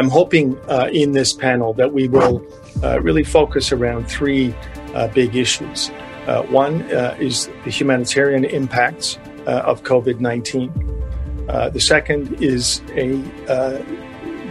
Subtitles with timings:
[0.00, 2.42] I'm hoping uh, in this panel that we will
[2.82, 4.54] uh, really focus around three
[4.94, 5.90] uh, big issues.
[6.26, 10.72] Uh, one uh, is the humanitarian impacts uh, of COVID 19.
[11.74, 13.12] the second is a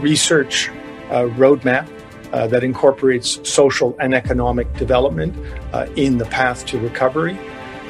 [0.02, 0.70] research
[1.10, 1.88] roadmap
[2.32, 5.34] that incorporates social and economic development
[5.96, 7.40] in the path to recovery.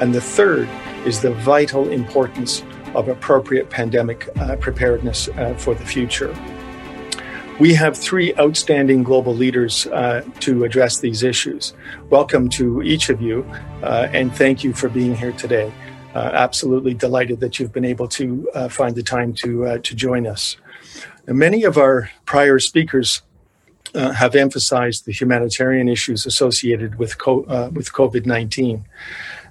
[0.00, 0.66] And the third
[1.04, 2.64] is the vital importance
[2.94, 4.30] of appropriate pandemic
[4.60, 6.34] preparedness for the future.
[7.60, 11.74] We have three outstanding global leaders uh, to address these issues.
[12.08, 13.44] Welcome to each of you,
[13.82, 15.70] uh, and thank you for being here today.
[16.14, 20.56] absolutely delighted that you've been able to find the time to, to join us.
[21.26, 23.20] And many of our prior speakers
[23.94, 28.84] uh, have emphasized the humanitarian issues associated with co- uh, with COVID nineteen,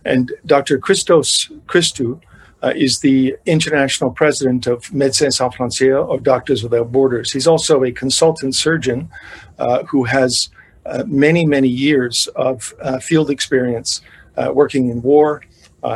[0.03, 0.79] and Dr.
[0.79, 2.21] Christos Christou
[2.63, 7.31] uh, is the international president of Médecins Sans Frontières or Doctors Without Borders.
[7.31, 9.09] He's also a consultant surgeon
[9.57, 10.49] uh, who has
[10.85, 14.01] uh, many many years of uh, field experience
[14.53, 15.43] working in war,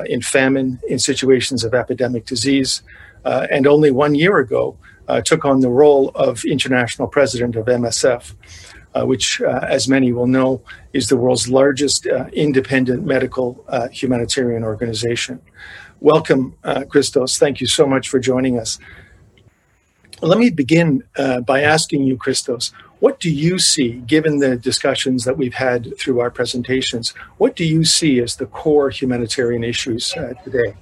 [0.05, 2.81] in famine, in situations of epidemic disease,
[3.23, 4.77] and only one year ago
[5.07, 8.33] uh, took on the role of international president of MSF,
[8.95, 10.61] uh, which, uh, as many will know,
[10.93, 15.41] is the world's largest uh, independent medical uh, humanitarian organization.
[16.03, 17.37] Welcome, uh, Christos.
[17.37, 18.77] Thank you so much for joining us.
[20.21, 21.01] Let me begin
[21.47, 26.19] by asking you, Christos, what do you see, given the discussions that we've had through
[26.19, 30.09] our presentations, what do you see as the core humanitarian issues
[30.43, 30.73] today?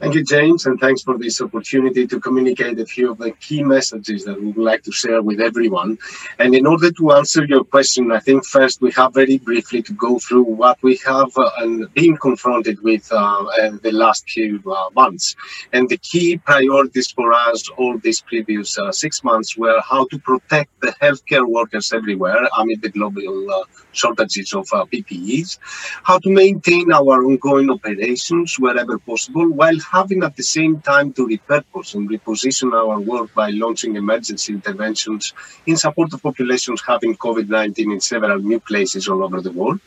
[0.00, 3.64] Thank you, James, and thanks for this opportunity to communicate a few of the key
[3.64, 5.98] messages that we would like to share with everyone.
[6.38, 9.92] And in order to answer your question, I think first we have very briefly to
[9.94, 11.50] go through what we have uh,
[11.94, 13.44] been confronted with uh,
[13.82, 15.34] the last few uh, months.
[15.72, 20.18] And the key priorities for us all these previous uh, six months were how to
[20.20, 25.58] protect the healthcare workers everywhere amid the global uh, shortages of uh, PPEs,
[26.04, 31.26] how to maintain our ongoing operations wherever possible while having at the same time to
[31.26, 35.32] repurpose and reposition our work by launching emergency interventions
[35.66, 39.80] in support of populations having COVID-19 in several new places all over the world.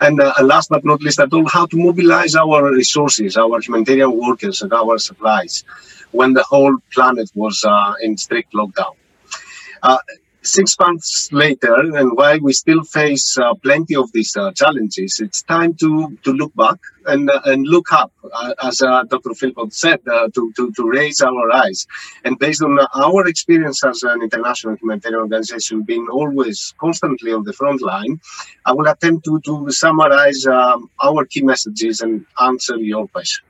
[0.00, 4.16] And uh, last but not least at all, how to mobilize our resources, our humanitarian
[4.16, 5.64] workers and our supplies
[6.12, 8.94] when the whole planet was uh, in strict lockdown.
[9.82, 9.98] Uh,
[10.44, 15.42] six months later, and while we still face uh, plenty of these uh, challenges, it's
[15.42, 19.34] time to, to look back and, uh, and look up, uh, as uh, Dr.
[19.34, 21.86] Philpott said, uh, to, to, to raise our eyes.
[22.24, 27.52] And based on our experience as an international humanitarian organization, being always constantly on the
[27.52, 28.20] front line,
[28.66, 33.44] I will attempt to, to summarize um, our key messages and answer your question.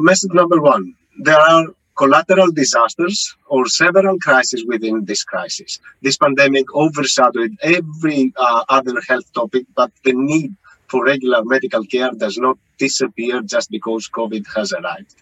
[0.00, 1.66] message number one there are
[1.96, 5.78] collateral disasters or several crises within this crisis.
[6.02, 10.54] This pandemic overshadowed every uh, other health topic, but the need
[10.88, 15.14] for regular medical care does not disappear just because COVID has arrived.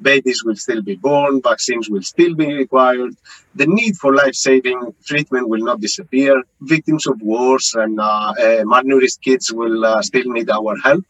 [0.00, 3.16] Babies will still be born, vaccines will still be required.
[3.54, 6.42] The need for life saving treatment will not disappear.
[6.60, 11.04] Victims of wars and uh, uh, malnourished kids will uh, still need our help.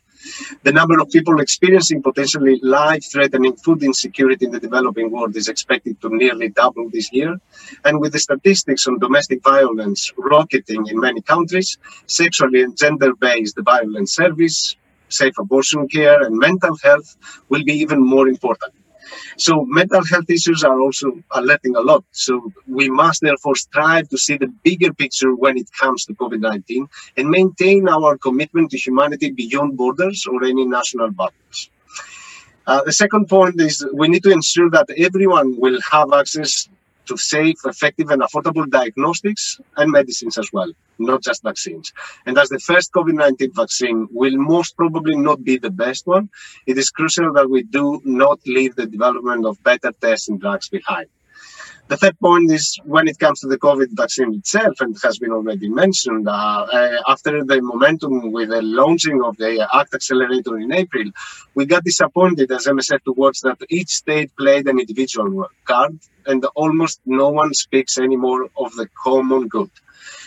[0.63, 6.01] The number of people experiencing potentially life-threatening food insecurity in the developing world is expected
[6.03, 7.41] to nearly double this year.
[7.85, 14.15] And with the statistics on domestic violence rocketing in many countries, sexually and gender-based violence
[14.15, 14.77] service,
[15.09, 17.17] safe abortion care, and mental health
[17.49, 18.73] will be even more important.
[19.37, 22.05] So mental health issues are also alerting a lot.
[22.13, 26.87] So we must therefore strive to see the bigger picture when it comes to COVID-19
[27.17, 31.71] and maintain our commitment to humanity beyond borders or any national boundaries.
[32.67, 36.69] Uh, the second point is we need to ensure that everyone will have access
[37.07, 41.93] to safe, effective, and affordable diagnostics and medicines as well, not just vaccines.
[42.27, 46.31] And as the first COVID 19 vaccine will most probably not be the best one,
[46.67, 50.69] it is crucial that we do not leave the development of better tests and drugs
[50.69, 51.09] behind.
[51.89, 55.19] The third point is when it comes to the COVID vaccine itself, and it has
[55.19, 60.59] been already mentioned, uh, uh, after the momentum with the launching of the ACT Accelerator
[60.59, 61.05] in April,
[61.55, 65.97] we got disappointed as MSF to watch that each state played an individual card,
[66.27, 69.71] and almost no one speaks anymore of the common good.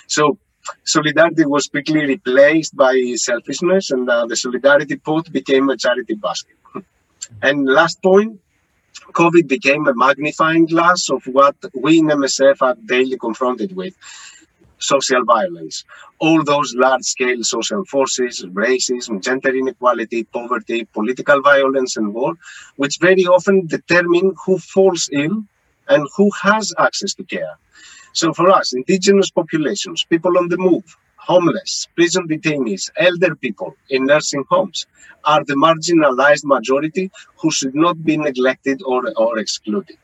[0.07, 0.38] So
[0.85, 6.55] solidarity was quickly replaced by selfishness, and uh, the solidarity pot became a charity basket.
[7.41, 8.39] and last point,
[9.13, 13.95] COVID became a magnifying glass of what we in MSF are daily confronted with
[14.79, 15.83] social violence.
[16.19, 22.33] All those large scale social forces, racism, gender inequality, poverty, political violence, and war,
[22.77, 25.44] which very often determine who falls ill
[25.88, 27.57] and who has access to care.
[28.13, 34.06] So for us, indigenous populations, people on the move, homeless, prison detainees, elder people in
[34.06, 34.88] nursing homes
[35.24, 39.98] are the marginalized majority who should not be neglected or, or excluded.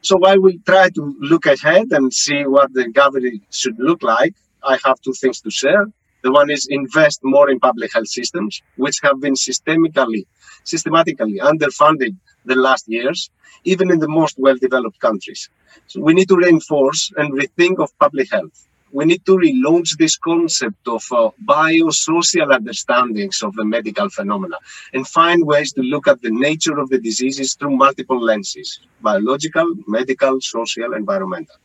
[0.00, 4.34] So while we try to look ahead and see what the government should look like,
[4.62, 5.86] I have two things to share.
[6.22, 10.26] The one is invest more in public health systems, which have been systemically,
[10.64, 13.30] systematically underfunded the last years,
[13.64, 15.50] even in the most well-developed countries.
[15.86, 18.68] So we need to reinforce and rethink of public health.
[18.92, 24.58] We need to relaunch this concept of uh, biosocial understandings of the medical phenomena
[24.92, 29.74] and find ways to look at the nature of the diseases through multiple lenses, biological,
[29.86, 31.56] medical, social, environmental.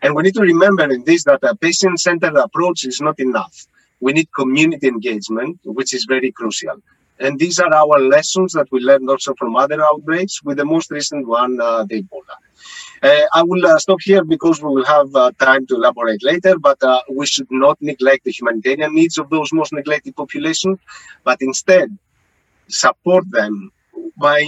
[0.00, 3.66] And we need to remember in this that a patient-centered approach is not enough.
[4.00, 6.82] We need community engagement, which is very crucial.
[7.20, 10.90] And these are our lessons that we learned also from other outbreaks, with the most
[10.90, 12.36] recent one, uh, the Ebola.
[13.02, 16.56] Uh, I will uh, stop here because we will have uh, time to elaborate later,
[16.58, 16.78] but
[17.10, 20.78] we should not neglect the humanitarian needs of those most neglected populations,
[21.24, 21.98] but instead
[22.68, 23.72] support them
[24.16, 24.38] by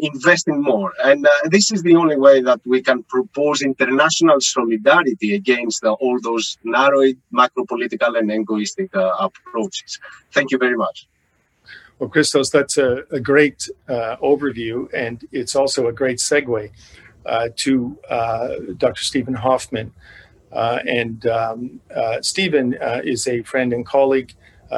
[0.00, 0.92] investing more.
[1.04, 5.92] And uh, this is the only way that we can propose international solidarity against uh,
[5.92, 10.00] all those narrow macro political and egoistic uh, approaches.
[10.32, 11.06] Thank you very much.
[12.00, 16.70] Well, Christos, that's a, a great overview, and it's also a great segue
[17.56, 17.98] to
[18.78, 19.02] Dr.
[19.02, 19.92] Steven Hoffman.
[20.52, 21.80] and um,
[22.20, 24.34] Steven is a friend and colleague.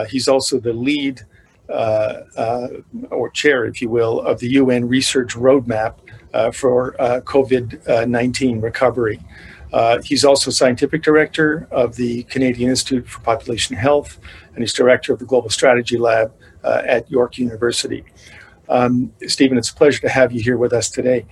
[0.08, 1.22] he's also the lead
[1.68, 2.68] uh, uh,
[3.10, 5.94] or chair, if you will, of the UN research roadmap
[6.34, 9.18] uh, for COVID 19 recovery.
[10.02, 14.18] he's also scientific director of the Canadian Institute for Population Health,
[14.52, 18.04] and he's director of the Global Strategy Lab at York University.
[18.68, 21.24] Um, Steven, it's a pleasure to have you here with us today.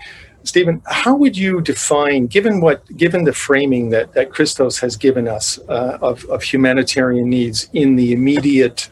[0.45, 5.29] Steven, how would you define, given what, given the framing that, that Christos has given
[5.29, 8.91] us uh, of, of humanitarian needs in the immediate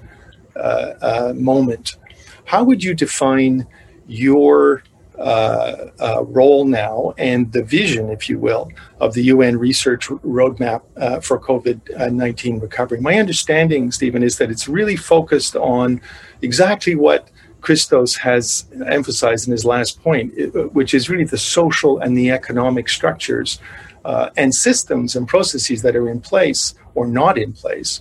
[0.57, 1.97] uh, uh, moment,
[2.45, 3.67] how would you define
[4.07, 4.83] your
[5.21, 10.81] uh, uh, role now and the vision, if you will, of the UN research roadmap
[10.97, 13.03] uh, for COVID 19 recovery.
[13.03, 16.01] My understanding, Steven, is that it's really focused on
[16.41, 17.29] exactly what
[17.61, 20.33] Christos has emphasized in his last point,
[20.73, 23.61] which is really the social and the economic structures
[24.05, 28.01] uh, and systems and processes that are in place or not in place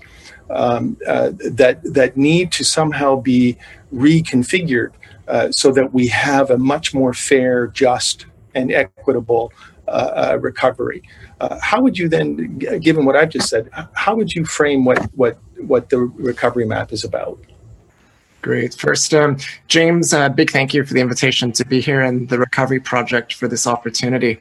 [0.49, 3.57] um, uh, that that need to somehow be
[3.93, 4.91] reconfigured
[5.27, 9.53] uh, so that we have a much more fair, just, and equitable
[9.87, 9.91] uh,
[10.31, 11.03] uh recovery.
[11.39, 14.99] Uh, how would you then, given what I've just said, how would you frame what
[15.15, 17.39] what what the recovery map is about?
[18.41, 18.73] Great.
[18.73, 19.37] First, um,
[19.67, 23.33] James, uh, big thank you for the invitation to be here and the Recovery Project
[23.33, 24.39] for this opportunity.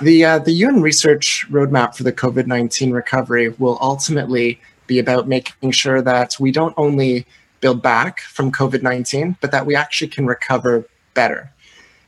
[0.00, 5.26] The uh, the UN research roadmap for the COVID nineteen recovery will ultimately be about
[5.26, 7.26] making sure that we don't only
[7.60, 11.50] build back from COVID 19, but that we actually can recover better.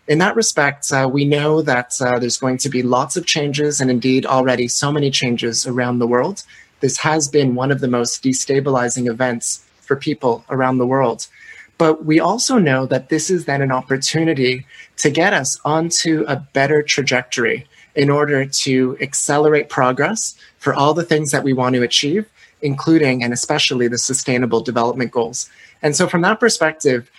[0.06, 3.80] In that respect, uh, we know that uh, there's going to be lots of changes,
[3.80, 6.44] and indeed already so many changes around the world.
[6.80, 11.26] This has been one of the most destabilizing events for people around the world.
[11.76, 14.66] But we also know that this is then an opportunity
[14.98, 21.04] to get us onto a better trajectory in order to accelerate progress for all the
[21.04, 22.26] things that we want to achieve
[22.64, 25.48] including and especially the sustainable development goals.
[25.82, 27.10] And so, from that perspective,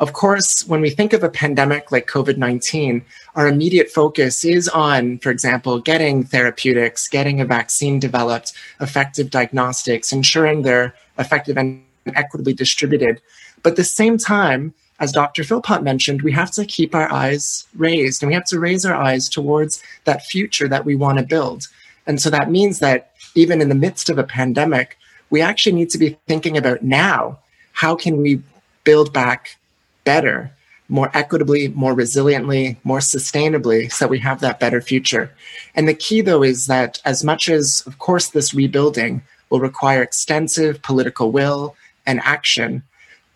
[0.00, 3.04] of course, when we think of a pandemic like COVID 19,
[3.36, 10.12] our immediate focus is on, for example, getting therapeutics, getting a vaccine developed, effective diagnostics,
[10.12, 13.20] ensuring they're effective and equitably distributed.
[13.62, 15.42] But at the same time, as Dr.
[15.42, 18.94] Philpott mentioned, we have to keep our eyes raised and we have to raise our
[18.94, 21.66] eyes towards that future that we want to build.
[22.06, 24.96] And so that means that even in the midst of a pandemic,
[25.30, 27.38] we actually need to be thinking about now
[27.72, 28.42] how can we
[28.84, 29.56] build back
[30.04, 30.52] better,
[30.88, 35.32] more equitably, more resiliently, more sustainably, so we have that better future.
[35.74, 40.02] And the key, though, is that as much as, of course, this rebuilding will require
[40.02, 41.74] extensive political will
[42.06, 42.82] and action,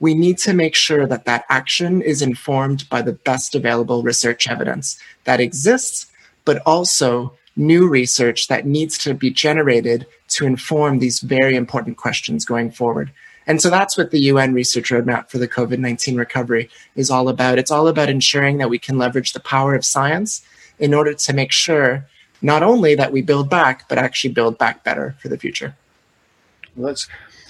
[0.00, 4.48] we need to make sure that that action is informed by the best available research
[4.48, 6.06] evidence that exists,
[6.44, 12.44] but also new research that needs to be generated to inform these very important questions
[12.44, 13.10] going forward.
[13.46, 17.28] And so that's what the UN research roadmap for the COVID 19 recovery is all
[17.28, 17.58] about.
[17.58, 20.42] It's all about ensuring that we can leverage the power of science
[20.78, 22.06] in order to make sure
[22.42, 25.74] not only that we build back, but actually build back better for the future.
[26.74, 27.08] Well, that's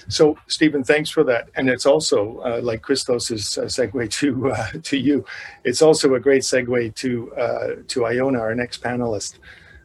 [0.09, 1.49] So, Steven, thanks for that.
[1.55, 5.25] And it's also uh, like Christos's uh, segue to uh, to you.
[5.63, 9.39] It's also a great segue to uh, to Ilona, our next panelist.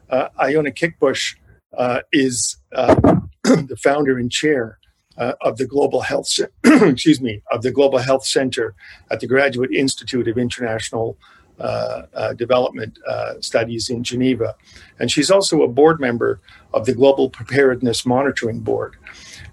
[0.09, 1.35] Uh, Ilona Kickbusch
[1.77, 4.79] uh, is the founder and chair
[5.17, 6.27] of the Global Health,
[6.63, 8.73] excuse me, of the Global Health Center
[9.11, 11.17] at the Graduate Institute of International
[11.59, 14.55] uh, uh, development uh, studies in Geneva.
[14.99, 16.41] And she's also a board member
[16.73, 18.95] of the Global Preparedness Monitoring Board.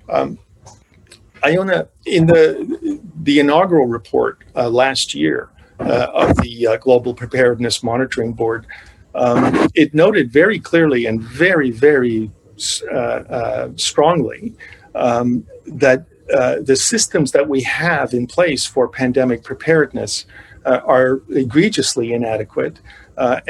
[0.09, 0.39] Um,
[1.43, 8.67] Ilona, in the, the inaugural report last year of the Global Preparedness Monitoring Board,
[9.15, 12.31] um, it noted very clearly and very, very
[12.91, 14.55] uh, uh, strongly
[14.95, 20.27] um, that uh, the systems that we have in place for pandemic preparedness
[20.65, 22.79] uh, are egregiously inadequate,
[23.17, 23.41] uh,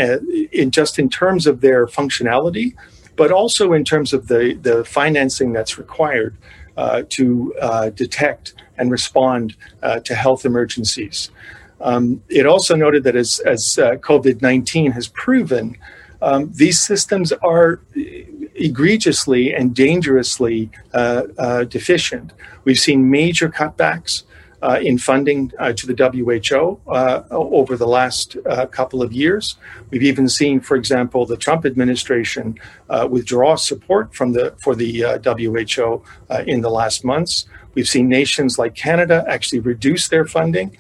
[0.53, 2.75] in just in terms of their functionality,
[3.17, 6.37] but also in terms of the the financing that's required
[6.77, 11.31] uh, to uh, detect and respond uh, to health emergencies.
[11.81, 15.77] Um, it also noted that as, as uh, COVID 19 has proven,
[16.23, 17.81] um, these systems are
[18.55, 20.71] egregiously and dangerously
[21.69, 22.33] deficient.
[22.65, 24.25] We've seen major cutbacks
[24.63, 29.57] uh, in funding uh, to the WHO uh, over the last uh, couple of years.
[29.91, 35.05] We've even seen, for example, the Trump administration uh, withdraw support from the for the
[35.05, 36.03] uh, WHO
[36.47, 37.47] in the last months.
[37.75, 40.77] We've seen nations like Canada actually reduce their funding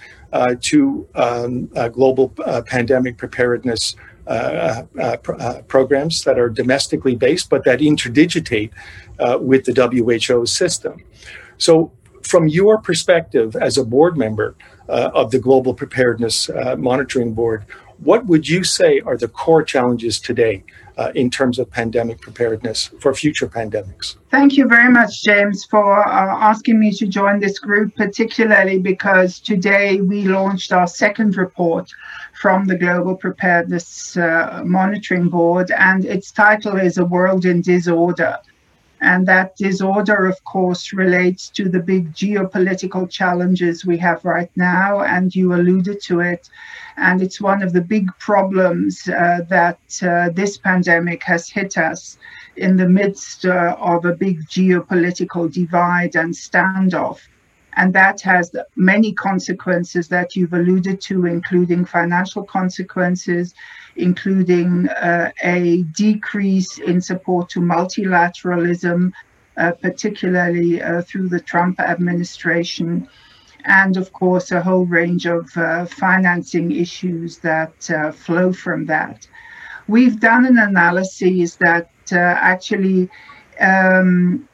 [0.60, 2.28] to um, global
[2.66, 3.96] pandemic preparedness.
[4.26, 5.32] Pr-
[5.66, 8.70] programs that are domestically based, but that interdigitate
[9.40, 11.02] with the WHO system.
[11.58, 11.90] So
[12.22, 14.54] from your perspective as a board member
[14.88, 17.64] uh, of the Global Preparedness uh, Monitoring Board,
[17.98, 20.64] what would you say are the core challenges today
[20.96, 24.16] uh, in terms of pandemic preparedness for future pandemics?
[24.30, 29.38] Thank you very much, James, for uh, asking me to join this group, particularly because
[29.38, 31.90] today we launched our second report
[32.40, 38.38] from the Global Preparedness uh, Monitoring Board, and its title is A World in Disorder.
[39.00, 45.00] And that disorder, of course, relates to the big geopolitical challenges we have right now.
[45.00, 46.50] And you alluded to it.
[46.96, 52.18] And it's one of the big problems uh, that uh, this pandemic has hit us
[52.56, 57.20] in the midst uh, of a big geopolitical divide and standoff.
[57.80, 63.54] And that has many consequences that you've alluded to, including financial consequences,
[63.96, 69.12] including uh, a decrease in support to multilateralism,
[69.56, 73.08] uh, particularly uh, through the Trump administration,
[73.64, 79.26] and of course, a whole range of uh, financing issues that uh, flow from that.
[79.88, 83.08] We've done an analysis that uh, actually
[83.58, 84.46] um,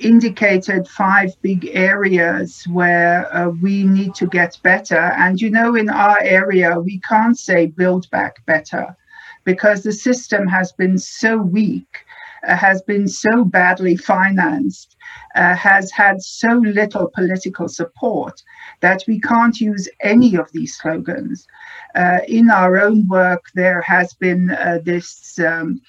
[0.00, 4.98] indicated five big areas where uh, we need to get better.
[4.98, 8.96] And you know, in our area, we can't say build back better
[9.44, 12.04] because the system has been so weak,
[12.46, 14.96] uh, has been so badly financed,
[15.34, 18.42] uh, has had so little political support
[18.80, 21.46] that we can't use any of these slogans.
[21.94, 25.38] Uh, in our own work, there has been uh, this.
[25.38, 25.80] Um,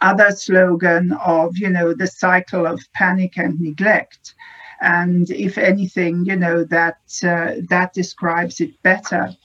[0.00, 4.34] other slogan of, you know, the cycle of panic and neglect.
[4.80, 9.36] And if anything, you know, that uh, that describes it better.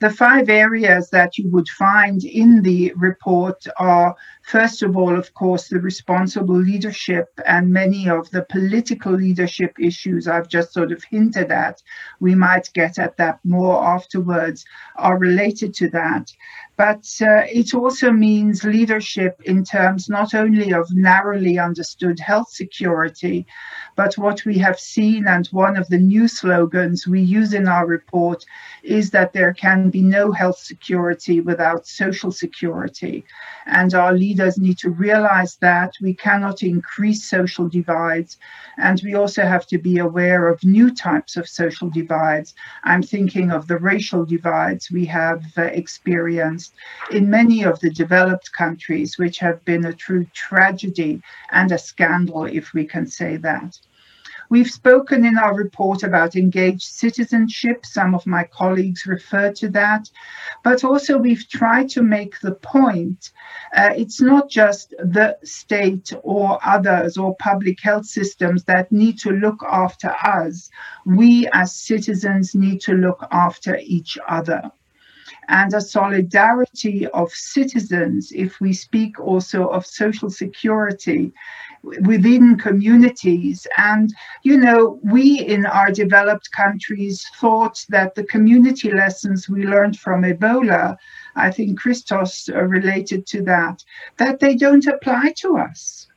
[0.00, 5.32] The five areas that you would find in the report are, first of all, of
[5.34, 11.02] course, the responsible leadership and many of the political leadership issues I've just sort of
[11.04, 11.80] hinted at.
[12.20, 16.30] We might get at that more afterwards, are related to that.
[16.76, 23.46] But uh, it also means leadership in terms not only of narrowly understood health security,
[23.94, 27.86] but what we have seen, and one of the new slogans we use in our
[27.86, 28.44] report,
[28.82, 33.24] is that there can be no health security without social security.
[33.66, 38.36] And our leaders need to realize that we cannot increase social divides.
[38.78, 42.54] And we also have to be aware of new types of social divides.
[42.82, 46.63] I'm thinking of the racial divides we have uh, experienced
[47.10, 52.44] in many of the developed countries, which have been a true tragedy and a scandal,
[52.44, 53.78] if we can say that.
[54.50, 57.86] We've spoken in our report about engaged citizenship.
[57.86, 60.10] Some of my colleagues refer to that.
[60.62, 63.32] But also, we've tried to make the point
[63.74, 69.30] uh, it's not just the state or others or public health systems that need to
[69.30, 70.70] look after us.
[71.06, 74.70] We as citizens need to look after each other
[75.48, 81.32] and a solidarity of citizens, if we speak also of social security,
[81.82, 83.66] within communities.
[83.76, 89.98] And, you know, we in our developed countries thought that the community lessons we learned
[89.98, 90.96] from Ebola,
[91.36, 93.84] I think Christos uh, related to that,
[94.16, 96.08] that they don't apply to us.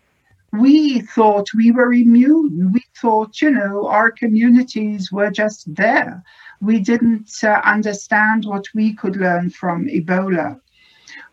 [0.54, 2.72] We thought we were immune.
[2.74, 6.24] We thought, you know, our communities were just there.
[6.62, 10.60] We didn't uh, understand what we could learn from Ebola.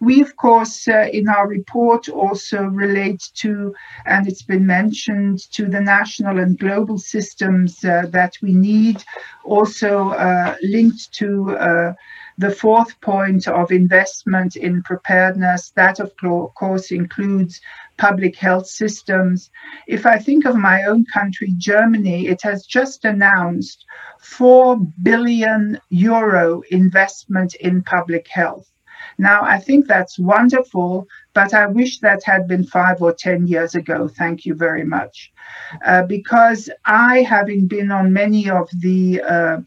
[0.01, 5.67] We, of course, uh, in our report also relate to, and it's been mentioned, to
[5.67, 9.03] the national and global systems uh, that we need,
[9.45, 11.93] also uh, linked to uh,
[12.39, 15.71] the fourth point of investment in preparedness.
[15.71, 16.13] That, of
[16.55, 17.61] course, includes
[17.97, 19.51] public health systems.
[19.87, 23.85] If I think of my own country, Germany, it has just announced
[24.21, 28.71] 4 billion euro investment in public health.
[29.19, 33.75] Now, I think that's wonderful, but I wish that had been five or 10 years
[33.75, 34.09] ago.
[34.09, 35.33] Thank you very much.
[35.85, 39.59] Uh, because I, having been on many of the uh,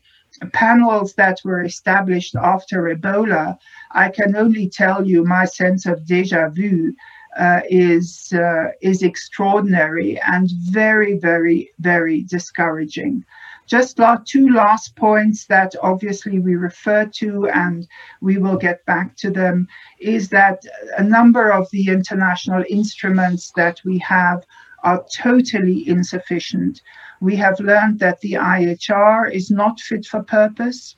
[0.53, 3.57] panels that were established after Ebola,
[3.91, 6.93] I can only tell you my sense of deja vu
[7.37, 13.23] uh, is uh, is extraordinary and very, very, very discouraging.
[13.67, 17.85] Just two last points that obviously we refer to and
[18.21, 19.67] we will get back to them
[19.99, 20.63] is that
[20.97, 24.45] a number of the international instruments that we have
[24.83, 26.81] are totally insufficient.
[27.19, 30.95] We have learned that the IHR is not fit for purpose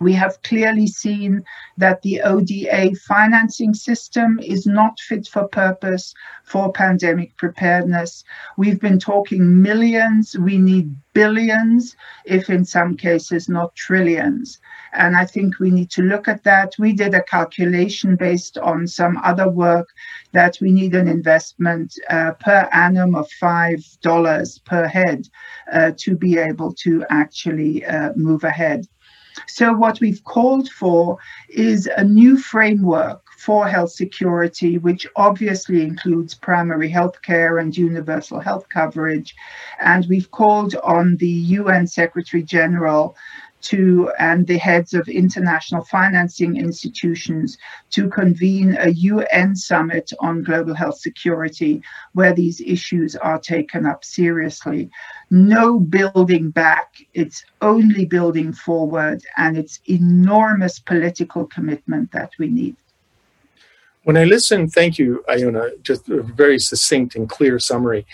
[0.00, 1.44] we have clearly seen
[1.76, 8.24] that the ODA financing system is not fit for purpose for pandemic preparedness.
[8.56, 14.58] We've been talking millions, we need billions, if in some cases not trillions.
[14.94, 16.74] And I think we need to look at that.
[16.78, 19.88] We did a calculation based on some other work
[20.32, 25.28] that we need an investment uh, per annum of $5 per head
[25.72, 28.86] uh, to be able to actually uh, move ahead.
[29.46, 31.18] So, what we've called for
[31.48, 38.38] is a new framework for health security, which obviously includes primary health care and universal
[38.38, 39.34] health coverage.
[39.80, 41.28] And we've called on the
[41.58, 43.16] UN Secretary General
[43.62, 47.58] to and the heads of international financing institutions
[47.90, 54.04] to convene a UN summit on global health security where these issues are taken up
[54.04, 54.90] seriously.
[55.30, 62.76] No building back, it's only building forward, and it's enormous political commitment that we need.
[64.04, 68.04] When I listen, thank you, Ilona, just a very succinct and clear summary.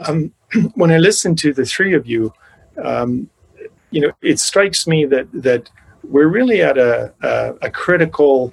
[0.00, 0.32] Um,
[0.74, 2.32] when I listen to the three of you,
[2.82, 3.30] um,
[3.90, 5.70] you know, it strikes me that that
[6.02, 8.50] we're really at a a, a critical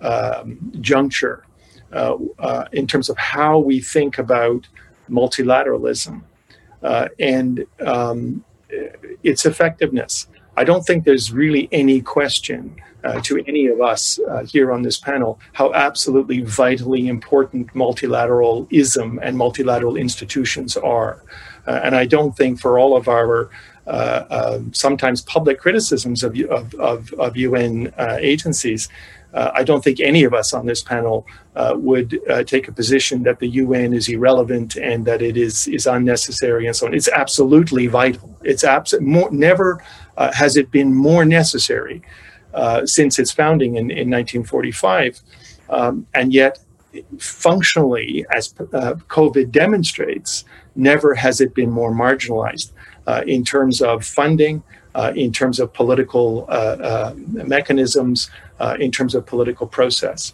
[0.00, 1.44] um, juncture
[1.92, 4.66] uh, uh, in terms of how we think about
[5.10, 6.22] multilateralism
[6.82, 8.44] uh, and um,
[9.22, 10.26] its effectiveness.
[10.56, 14.82] I don't think there's really any question uh, to any of us uh, here on
[14.82, 21.22] this panel how absolutely vitally important multilateralism and multilateral institutions are.
[21.66, 23.50] Uh, and I don't think for all of our
[24.72, 28.88] sometimes public criticisms of, of, of, of UN uh, agencies,
[29.32, 32.72] uh, I don't think any of us on this panel uh, would uh, take a
[32.72, 36.94] position that the UN is irrelevant and that it is is unnecessary and so on.
[36.94, 38.36] It's absolutely vital.
[38.42, 39.82] It's abs- more, never
[40.16, 42.02] uh, has it been more necessary
[42.84, 45.20] since its founding in, in 1945,
[45.68, 46.58] um, and yet
[47.18, 54.62] functionally, as COVID demonstrates, never has it been more marginalized uh, in terms of funding,
[54.94, 57.14] uh, in terms of political uh, uh
[57.54, 60.32] mechanisms, uh, in terms of political process.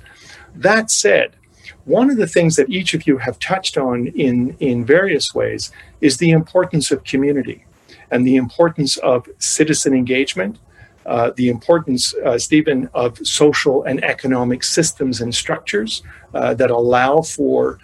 [0.54, 1.36] That said,
[1.84, 5.70] one of the things that each of you have touched on in, in various ways
[6.00, 7.64] is the importance of community
[8.10, 10.58] and the importance of citizen engagement,
[11.04, 16.02] uh, the importance, uh, Steven, of social and economic systems and structures
[16.34, 17.78] uh, that allow for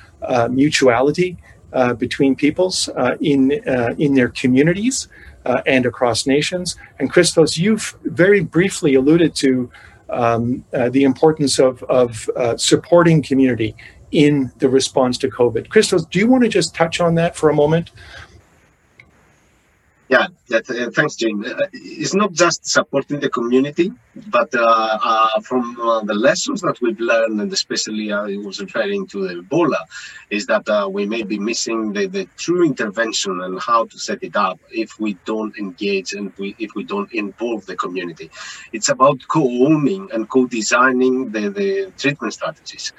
[0.50, 1.37] mutuality
[1.72, 5.08] uh, between peoples uh, in uh, in their communities
[5.46, 6.76] uh, and across nations.
[6.98, 9.70] And Christos, you've very briefly alluded to
[10.11, 13.74] um, uh, the importance of of supporting community
[14.11, 15.70] in the response to COVID.
[15.70, 17.90] Christos, do you want to just touch on that for a moment?
[20.12, 21.42] Yeah, that, thanks, Jane.
[21.72, 23.90] it's not just supporting the community,
[24.29, 29.07] but uh, uh, from uh, the lessons that we've learned, and especially I was referring
[29.12, 29.83] to Ebola,
[30.31, 34.20] is that uh, we may be missing the, the true intervention and how to set
[34.22, 38.31] it up if we don't engage and we, if we don't involve the community.
[38.75, 42.92] It's about co-owning and co-designing the, the treatment strategies.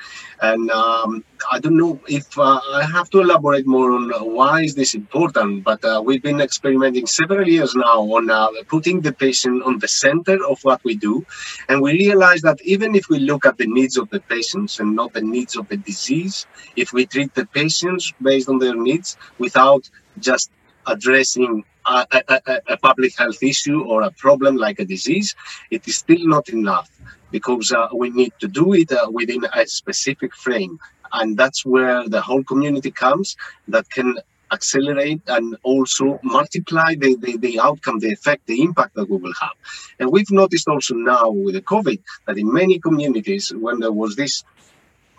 [0.44, 4.76] And um, I don't know if uh, I have to elaborate more on why is
[4.76, 8.26] this important, but uh, we've been experimenting several years now on
[8.66, 11.26] putting the patient on the center of what we do.
[11.70, 14.94] And we realize that even if we look at the needs of the patients and
[14.98, 19.16] not the needs of the disease, if we treat the patients based on their needs
[19.38, 20.52] without just
[20.88, 25.36] addressing a, a, a, public health issue or a problem like a disease,
[25.70, 26.90] it is still not enough
[27.32, 30.80] because uh, we need to do it uh, within a specific frame.
[31.12, 33.36] And that's where the whole community comes
[33.68, 34.18] that can
[34.52, 39.34] accelerate and also multiply the, the, the outcome, the effect, the impact that we will
[39.42, 39.56] have.
[40.00, 44.16] And we've noticed also now with the COVID that in many communities, when there was
[44.16, 44.44] this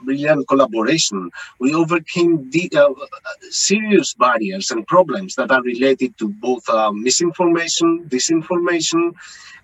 [0.05, 2.93] brilliant collaboration, we overcame the, uh,
[3.51, 9.13] serious barriers and problems that are related to both uh, misinformation, disinformation,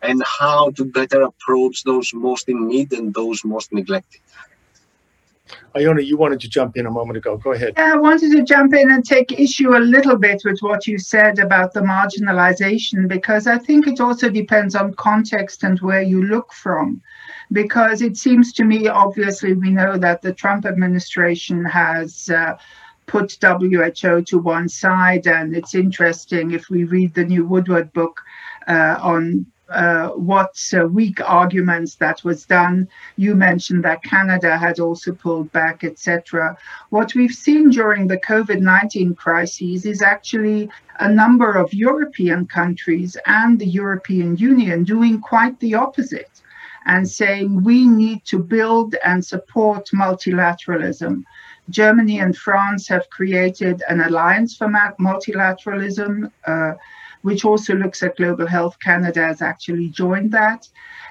[0.02, 4.20] and how to better approach those most in need and those most neglected.
[5.74, 7.36] Ilona, you wanted to jump in a moment ago.
[7.36, 7.74] Go ahead.
[7.76, 10.98] Yeah, I wanted to jump in and take issue a little bit with what you
[10.98, 16.24] said about the marginalization, because I think it also depends on context and where you
[16.24, 17.02] look from.
[17.52, 22.30] Because it seems to me, obviously, we know that the Trump administration has.
[22.30, 22.56] Uh,
[23.06, 28.20] put WHO to one side, and it's interesting if we read the new Woodward book
[28.68, 32.88] uh, on uh, what uh, weak arguments that was done.
[33.16, 36.56] You mentioned that Canada had also pulled back, etc.
[36.90, 43.16] What we've seen during the COVID 19 crises is actually a number of European countries
[43.26, 46.39] and the European Union doing quite the opposite
[46.86, 51.24] and saying we need to build and support multilateralism.
[51.68, 56.30] Germany and France have created an alliance for multilateralism.
[56.46, 56.74] Uh,
[57.22, 58.78] which also looks at global health.
[58.80, 60.68] Canada has actually joined that.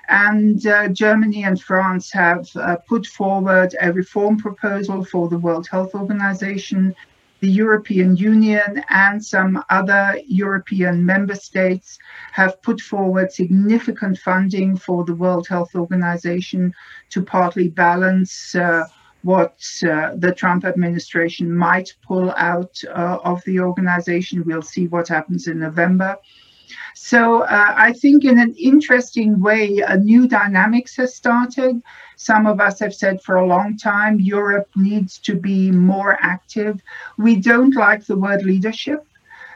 [0.08, 5.68] And uh, Germany and France have uh, put forward a reform proposal for the World
[5.68, 6.96] Health Organization.
[7.40, 11.98] The European Union and some other European member states
[12.34, 16.74] have put forward significant funding for the World Health Organization
[17.12, 18.84] to partly balance uh,
[19.24, 24.44] what uh, the Trump administration might pull out uh, of the organization.
[24.46, 26.18] We'll see what happens in November.
[26.96, 31.82] So uh, I think, in an interesting way, a new dynamics has started.
[32.16, 36.82] Some of us have said for a long time Europe needs to be more active.
[37.18, 39.06] We don't like the word leadership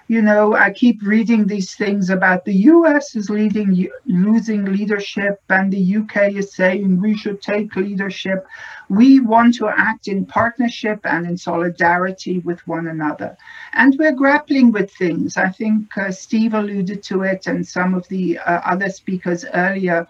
[0.08, 5.72] you know, I keep reading these things about the US is leading, losing leadership, and
[5.72, 8.46] the UK is saying we should take leadership.
[8.90, 13.38] We want to act in partnership and in solidarity with one another.
[13.74, 15.38] And we're grappling with things.
[15.38, 20.08] I think uh, Steve alluded to it, and some of the uh, other speakers earlier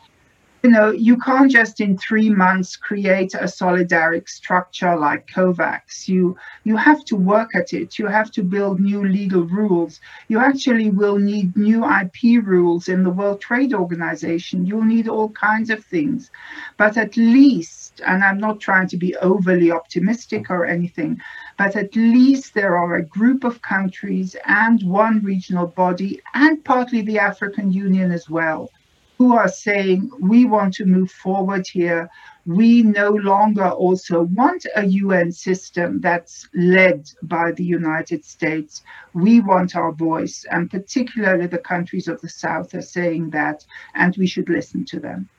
[0.63, 6.08] you know, you can't just in three months create a solidaric structure like COVAX.
[6.08, 7.99] You you have to work at it.
[7.99, 9.99] You have to build new legal rules.
[10.30, 14.65] You actually will need new IP rules in the World Trade Organization.
[14.65, 16.32] You'll need all kinds of things.
[16.78, 21.19] But at least, and I'm not trying to be overly optimistic or anything,
[21.58, 27.02] but at least there are a group of countries and one regional body and partly
[27.02, 28.69] the African Union as well
[29.17, 32.10] who are saying we want to move forward here.
[32.45, 38.84] We no longer also want a UN system that's led by the United States.
[39.13, 44.15] We want our voice, and particularly the countries of the South are saying that, and
[44.17, 45.30] we should listen to them.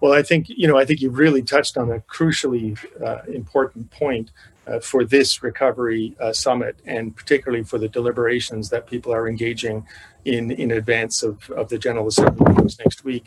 [0.00, 0.78] Well, I think you know.
[0.78, 4.30] I think you really touched on a crucially uh, important point
[4.66, 9.86] uh, for this recovery uh, summit, and particularly for the deliberations that people are engaging
[10.24, 13.26] in in advance of, of the General Assembly next week.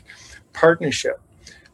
[0.54, 1.20] Partnership,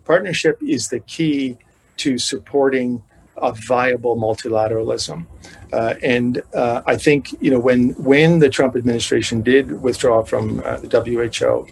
[0.06, 1.58] partnership is the key
[1.98, 3.04] to supporting
[3.38, 5.26] a viable multilateralism.
[5.74, 10.62] Uh, and uh, I think you know when when the Trump administration did withdraw from
[10.64, 11.68] uh, the WHO,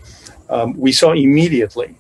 [0.54, 1.96] um, we saw immediately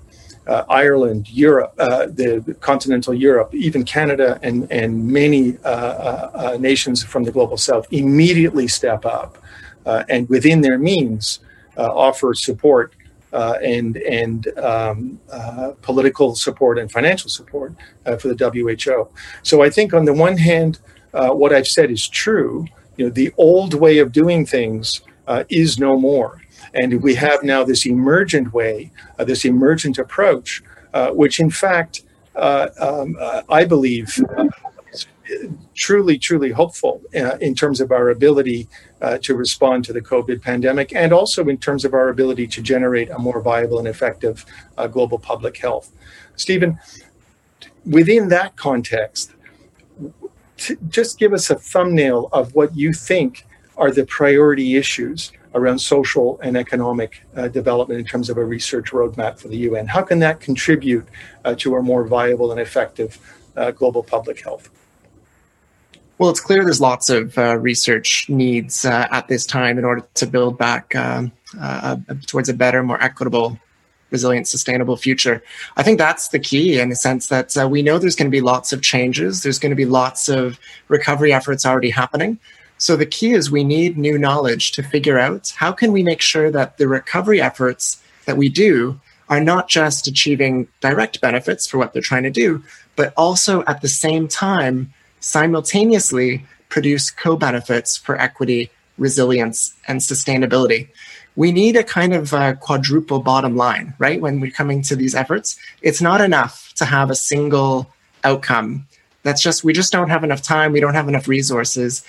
[0.47, 6.57] uh, Ireland, Europe, uh, the continental Europe, even Canada, and and many uh, uh, uh
[6.59, 9.37] nations from the global south immediately step up,
[9.85, 11.39] uh, and within their means
[11.77, 12.93] offer support
[13.31, 15.19] and and um,
[15.81, 17.73] political support and financial support
[18.19, 19.07] for the WHO.
[19.43, 20.79] So I think on the one hand,
[21.11, 22.65] what I've said is true.
[22.97, 25.01] You know, the old way of doing things
[25.49, 26.42] is no more.
[26.73, 32.03] And we have now this emergent way, uh, this emergent approach, uh, which in fact,
[32.35, 34.45] uh, um, uh, I believe, uh,
[35.75, 38.67] truly, truly hopeful in terms of our ability
[39.21, 43.09] to respond to the COVID pandemic and also in terms of our ability to generate
[43.09, 44.45] a more viable and effective
[44.91, 45.91] global public health.
[46.35, 46.77] Steven,
[47.85, 49.33] within that context,
[50.89, 53.45] just give us a thumbnail of what you think
[53.77, 58.91] are the priority issues around social and economic uh, development in terms of a research
[58.91, 59.87] roadmap for the UN?
[59.87, 61.07] How can that contribute
[61.45, 63.19] uh, to a more viable and effective
[63.55, 64.69] uh, global public health?
[66.17, 70.05] Well, it's clear there's lots of uh, research needs uh, at this time in order
[70.13, 73.59] to build back um, uh, towards a better, more equitable
[74.13, 75.43] resilient, sustainable future.
[75.75, 78.41] I think that's the key in the sense that we know there's going to be
[78.41, 79.41] lots of changes.
[79.41, 82.39] There's going to be lots of recovery efforts already happening.
[82.83, 86.19] So the key is we need new knowledge to figure out how can we make
[86.19, 91.77] sure that the recovery efforts that we do are not just achieving direct benefits for
[91.77, 92.61] what they're trying to do,
[92.97, 100.89] but also at the same time simultaneously produce co-benefits for equity, resilience, and sustainability.
[101.37, 104.19] We need a kind of a quadruple bottom line, right?
[104.19, 107.89] When we're coming to these efforts, it's not enough to have a single
[108.25, 108.87] outcome.
[109.21, 110.73] That's just, we just don't have enough time.
[110.73, 112.03] We don't have enough resources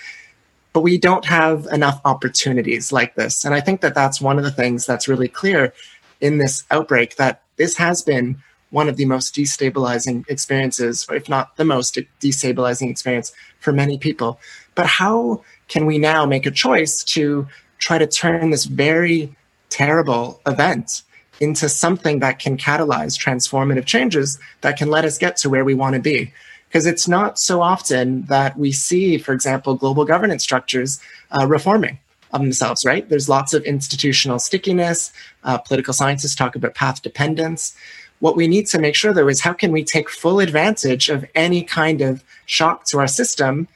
[0.74, 3.44] but we don't have enough opportunities like this.
[3.44, 5.72] And I think that that's one of the things that's really clear
[6.20, 11.56] in this outbreak that this has been one of the most destabilizing experiences, if not
[11.56, 14.40] the most destabilizing experience for many people.
[14.74, 17.46] But how can we now make a choice to
[17.78, 19.36] try to turn this very
[19.70, 21.02] terrible event
[21.38, 25.74] into something that can catalyze transformative changes that can let us get to where we
[25.74, 26.32] want to be?
[26.74, 30.98] Because it's not so often that we see, for example, global governance structures
[31.30, 32.00] uh, reforming
[32.32, 33.08] of themselves, right?
[33.08, 35.12] There's lots of institutional stickiness.
[35.44, 37.76] Uh, political scientists talk about path dependence.
[38.18, 41.24] What we need to make sure, though, is how can we take full advantage of
[41.36, 43.68] any kind of shock to our system,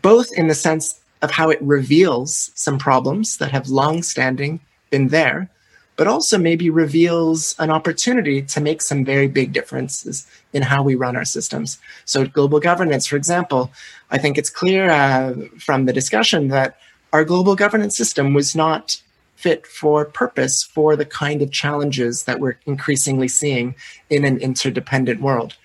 [0.00, 5.08] both in the sense of how it reveals some problems that have long standing been
[5.08, 5.50] there,
[5.96, 10.94] but also maybe reveals an opportunity to make some very big differences in how we
[10.94, 11.78] run our systems.
[12.04, 13.70] So, global governance, for example,
[14.10, 16.78] I think it's clear uh, from the discussion that
[17.12, 19.00] our global governance system was not
[19.36, 23.74] fit for purpose for the kind of challenges that we're increasingly seeing
[24.08, 25.56] in an interdependent world.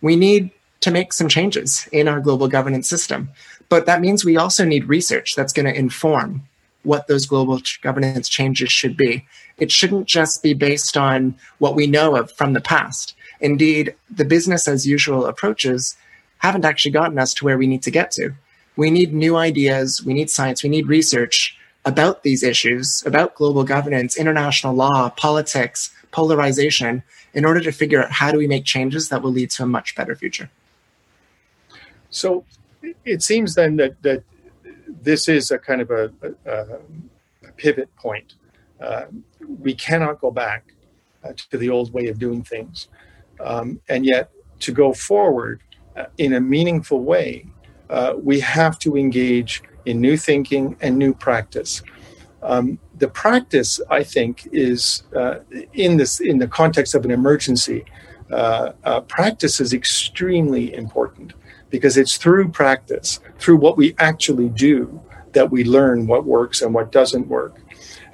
[0.00, 3.30] We need to make some changes in our global governance system,
[3.68, 6.42] but that means we also need research that's going to inform
[6.86, 9.26] what those global governance changes should be.
[9.58, 13.14] It shouldn't just be based on what we know of from the past.
[13.40, 15.96] Indeed, the business as usual approaches
[16.38, 18.32] haven't actually gotten us to where we need to get to.
[18.76, 23.64] We need new ideas, we need science, we need research about these issues, about global
[23.64, 29.08] governance, international law, politics, polarization, in order to figure out how do we make changes
[29.08, 30.50] that will lead to a much better future.
[32.10, 32.44] So
[33.04, 34.22] it seems then that, that
[35.06, 36.12] this is a kind of a,
[36.44, 36.56] a,
[37.48, 38.34] a pivot point.
[38.80, 39.04] Uh,
[39.60, 40.74] we cannot go back
[41.22, 42.88] uh, to the old way of doing things.
[43.38, 45.62] Um, and yet, to go forward
[45.96, 47.46] uh, in a meaningful way,
[47.88, 51.82] uh, we have to engage in new thinking and new practice.
[52.42, 55.36] Um, the practice, I think, is uh,
[55.72, 57.84] in this in the context of an emergency.
[58.28, 61.32] Uh, practice is extremely important
[61.76, 65.00] because it's through practice, through what we actually do,
[65.32, 67.60] that we learn what works and what doesn't work.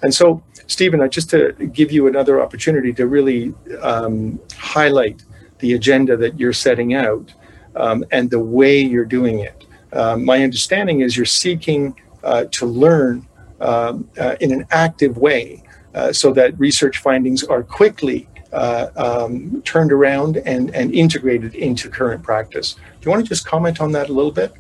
[0.03, 5.22] And so, Steven, just to give you another opportunity to really um, highlight
[5.61, 7.33] the agenda that you're setting out
[7.77, 9.64] um, and the way you're doing it.
[9.92, 11.94] Um, my understanding is you're seeking
[12.25, 13.29] uh, to learn
[13.61, 15.62] um, uh, in an active way
[15.94, 21.88] uh, so that research findings are quickly uh, um, turned around and, and integrated into
[21.88, 22.75] current practice.
[22.75, 24.53] Do you want to just comment on that a little bit?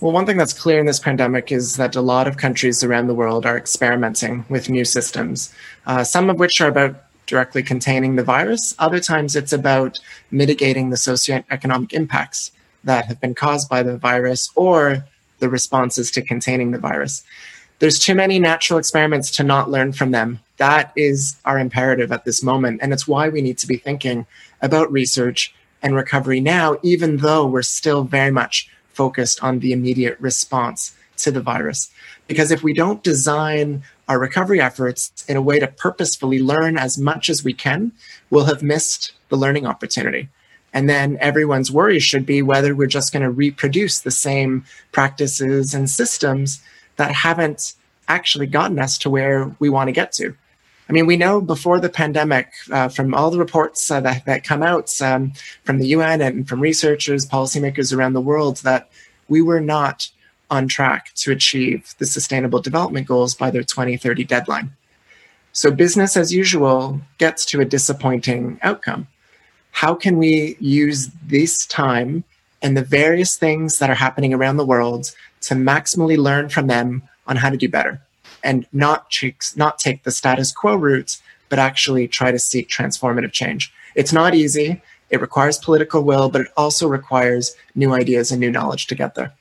[0.00, 3.08] Well, one thing that's clear in this pandemic is that a lot of countries around
[3.08, 5.52] the world are experimenting with new systems,
[5.86, 8.74] uh, some of which are about directly containing the virus.
[8.78, 9.98] Other times it's about
[10.30, 12.52] mitigating the socioeconomic impacts
[12.84, 15.04] that have been caused by the virus or
[15.40, 17.24] the responses to containing the virus.
[17.80, 20.40] There's too many natural experiments to not learn from them.
[20.58, 22.80] That is our imperative at this moment.
[22.82, 24.26] And it's why we need to be thinking
[24.60, 30.18] about research and recovery now, even though we're still very much focused on the immediate
[30.20, 31.90] response to the virus.
[32.26, 36.98] Because if we don't design our recovery efforts in a way to purposefully learn as
[36.98, 37.92] much as we can,
[38.30, 40.28] we'll have missed the learning opportunity.
[40.72, 45.74] And then everyone's worry should be whether we're just going to reproduce the same practices
[45.74, 46.60] and systems
[46.96, 47.74] that haven't
[48.08, 50.34] actually gotten us to where we want to get to.
[50.88, 54.44] I mean, we know before the pandemic, uh, from all the reports uh, that, that
[54.44, 55.32] come out um,
[55.64, 58.88] from the UN and from researchers, policymakers around the world, that
[59.28, 60.08] we were not
[60.50, 64.72] on track to achieve the Sustainable Development Goals by their 2030 deadline.
[65.52, 69.08] So, business as usual gets to a disappointing outcome.
[69.72, 72.24] How can we use this time
[72.62, 77.02] and the various things that are happening around the world to maximally learn from them
[77.26, 78.00] on how to do better
[78.42, 79.12] and not,
[79.56, 83.72] not take the status quo route, but actually try to seek transformative change.
[83.94, 84.82] It's not easy.
[85.10, 89.14] It requires political will, but it also requires new ideas and new knowledge to get
[89.14, 89.32] there.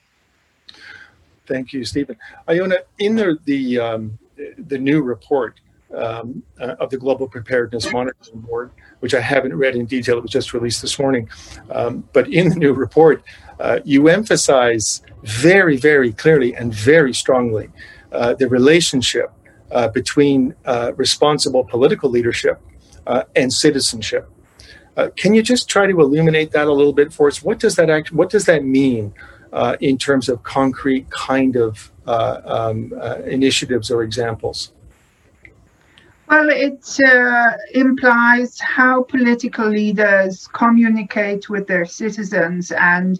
[1.45, 2.17] Thank you, Steven.
[2.47, 4.19] Ilona, in the the, um,
[4.57, 5.59] the new report
[5.95, 10.21] um, uh, of the Global Preparedness Monitoring Board, which I haven't read in detail, it
[10.21, 11.29] was just released this morning.
[11.71, 13.23] Um, but in the new report,
[13.59, 17.69] uh, you emphasize very, very clearly and very strongly
[18.11, 19.31] uh, the relationship
[19.71, 22.61] uh, between uh, responsible political leadership
[23.05, 24.29] uh, and citizenship.
[25.15, 27.43] can you just try to illuminate that a little bit for us?
[27.43, 28.11] What does that act?
[28.11, 29.13] What does that mean
[29.79, 32.93] in terms of concrete kind of um,
[33.25, 34.71] initiatives or examples?
[36.29, 42.71] Well, it uh, implies how political leaders communicate with their citizens.
[42.71, 43.17] And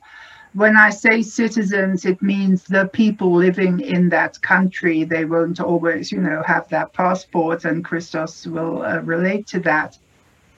[0.53, 5.03] when I say citizens, it means the people living in that country.
[5.03, 9.97] They won't always, you know, have that passport, and Christos will uh, relate to that.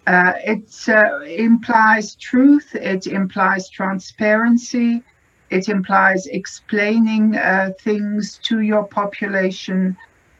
[0.07, 5.03] Uh, it uh, implies truth, it implies transparency,
[5.49, 9.95] it implies explaining uh, things to your population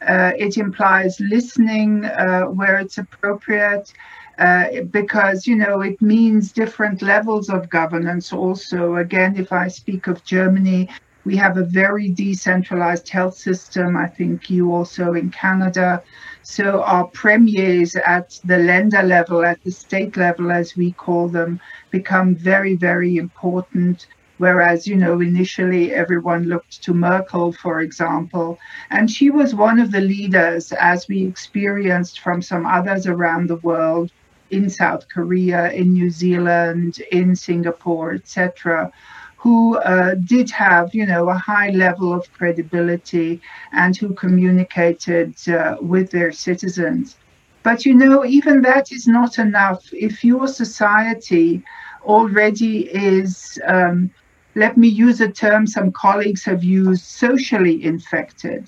[0.08, 3.92] uh, it implies listening uh, where it's appropriate.
[4.40, 8.96] Uh, because you know it means different levels of governance also.
[8.96, 10.88] Again if i speak of germany
[11.26, 13.98] we have a very decentralized health system.
[13.98, 16.02] I think you also in canada.
[16.42, 21.60] So our premiers at the Länder level at the state level as we call them
[21.92, 24.08] become very very important.
[24.38, 28.58] Whereas, you know, initially everyone looked to Merkel, for example,
[28.90, 33.58] and she was one of the leaders, as we experienced from some others around the
[33.58, 34.14] world,
[34.52, 38.92] in South Korea, in New Zealand, in Singapore, etc.,
[39.38, 45.78] who uh, did have, you know, a high level of credibility and who communicated uh,
[45.80, 47.16] with their citizens.
[47.64, 49.82] But you know, even that is not enough.
[49.94, 51.64] If your society
[52.04, 54.12] already is um,
[54.56, 58.68] let me use a term some colleagues have used socially infected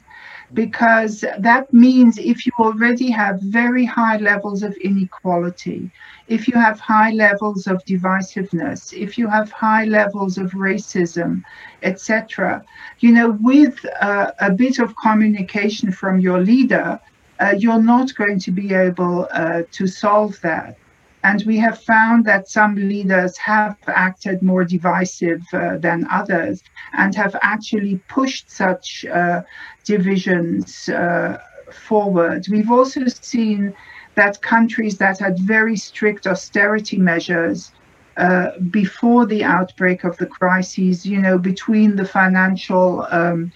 [0.53, 5.89] because that means if you already have very high levels of inequality,
[6.27, 11.41] if you have high levels of divisiveness, if you have high levels of racism,
[11.83, 12.63] etc.,
[12.99, 16.99] you know, with uh, a bit of communication from your leader,
[17.39, 20.77] uh, you're not going to be able uh, to solve that.
[21.23, 26.63] And we have found that some leaders have acted more divisive uh, than others
[26.97, 29.41] and have actually pushed such uh,
[29.83, 31.37] divisions uh,
[31.71, 32.47] forward.
[32.49, 33.73] We've also seen
[34.15, 37.71] that countries that had very strict austerity measures
[38.17, 43.51] uh, before the outbreak of the crises, you know, between the financial um,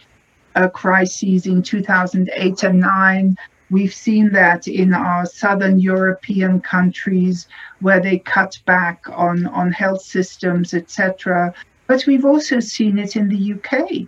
[0.55, 3.37] uh, crises in 2008 and 9
[3.71, 7.47] We've seen that in our southern European countries
[7.81, 11.53] where they cut back on, on health systems, etc.
[11.87, 14.07] But we've also seen it in the UK.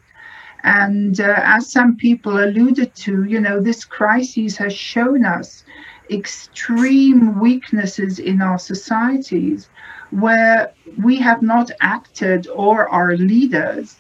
[0.63, 5.63] And uh, as some people alluded to, you know, this crisis has shown us
[6.09, 9.69] extreme weaknesses in our societies
[10.11, 10.71] where
[11.03, 13.99] we have not acted or our leaders,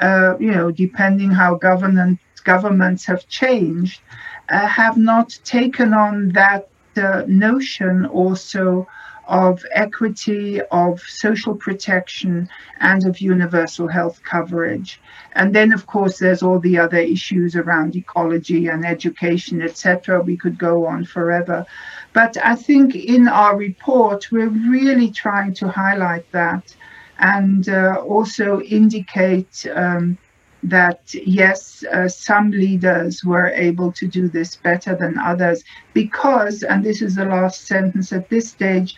[0.00, 4.00] uh, you know, depending how government, governments have changed,
[4.50, 8.86] uh, have not taken on that uh, notion also
[9.28, 12.48] of equity, of social protection,
[12.80, 15.00] and of universal health coverage.
[15.34, 20.22] And then, of course, there's all the other issues around ecology and education, etc.
[20.22, 21.66] We could go on forever.
[22.14, 26.74] But I think in our report, we're really trying to highlight that
[27.18, 29.66] and uh, also indicate.
[29.72, 30.16] Um,
[30.62, 35.62] that yes, uh, some leaders were able to do this better than others
[35.94, 38.96] because, and this is the last sentence at this stage,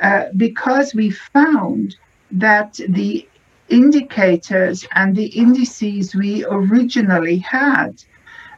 [0.00, 1.96] uh, because we found
[2.30, 3.28] that the
[3.68, 8.02] indicators and the indices we originally had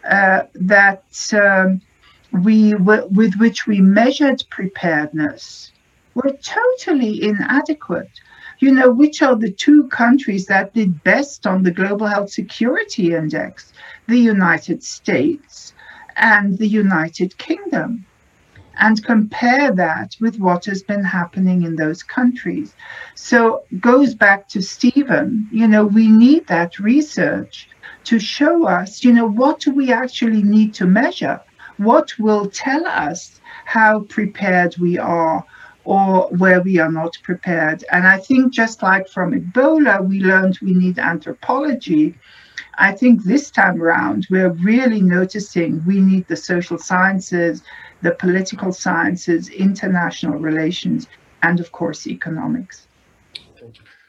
[0.09, 1.05] uh, that
[1.35, 1.81] um,
[2.33, 5.73] we w- with which we measured preparedness
[6.15, 8.11] were totally inadequate
[8.59, 13.15] you know, which are the two countries that did best on the Global Health Security
[13.15, 13.73] Index?
[14.07, 15.75] The United States
[16.17, 18.07] and the United Kingdom
[18.79, 22.75] and compare that with what has been happening in those countries.
[23.15, 27.69] So goes back to Steven, you know, we need that research
[28.05, 31.41] to show us, you know, what do we actually need to measure?
[31.77, 35.45] What will tell us how prepared we are
[35.85, 37.85] or where we are not prepared?
[37.93, 42.15] And I think just like from Ebola, we learned we need anthropology.
[42.77, 47.63] I think this time around, we're really noticing we need the social sciences,
[48.03, 51.07] the political sciences, international relations,
[51.43, 52.87] and of course, economics.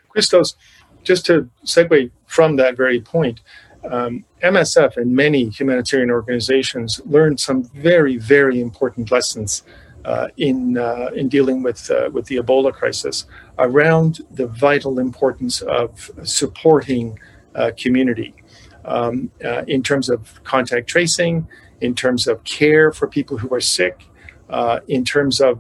[0.10, 0.56] Christos,
[1.04, 3.42] just to segue from that very point,
[3.92, 9.64] um, MSF and many humanitarian organizations learned some very, very important lessons
[10.06, 13.26] uh, in uh, in dealing with uh, with the Ebola crisis
[13.58, 17.20] around the vital importance of supporting
[17.56, 18.36] uh, community
[18.86, 21.48] um, uh, in terms of contact tracing,
[21.82, 24.06] in terms of care for people who are sick,
[24.50, 25.58] uh, in terms of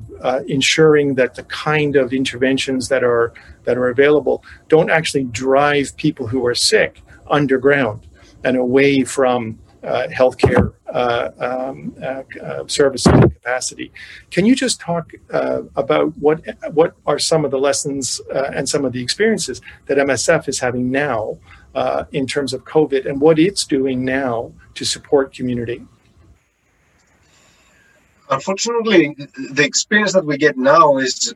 [0.47, 3.33] ensuring that the kind of interventions that are
[3.63, 8.05] that are available don't actually drive people who are sick underground
[8.43, 13.91] and away from uh, healthcare uh, um, uh, uh, services and capacity.
[14.31, 15.13] Can you just talk
[15.75, 16.41] about what
[16.73, 20.91] what are some of the lessons and some of the experiences that MSF is having
[20.91, 21.37] now
[22.11, 25.85] in terms of COVID and what it's doing now to support community?
[28.29, 29.15] unfortunately,
[29.51, 31.33] the experience that we get now is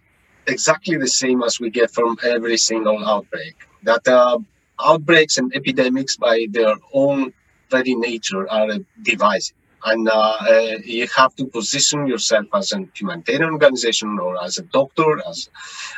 [0.48, 3.56] exactly the same as we get from every single outbreak.
[3.84, 4.40] That uh,
[4.84, 7.34] outbreaks and epidemics, by their own
[7.70, 8.70] very nature, are
[9.02, 9.56] divisive.
[9.86, 14.64] And uh, uh, you have to position yourself as a humanitarian organization or as a
[14.64, 15.50] doctor, as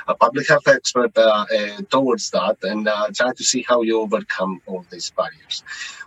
[0.07, 1.45] a public health expert uh,
[1.89, 5.63] towards that, and try to see how you overcome all these barriers.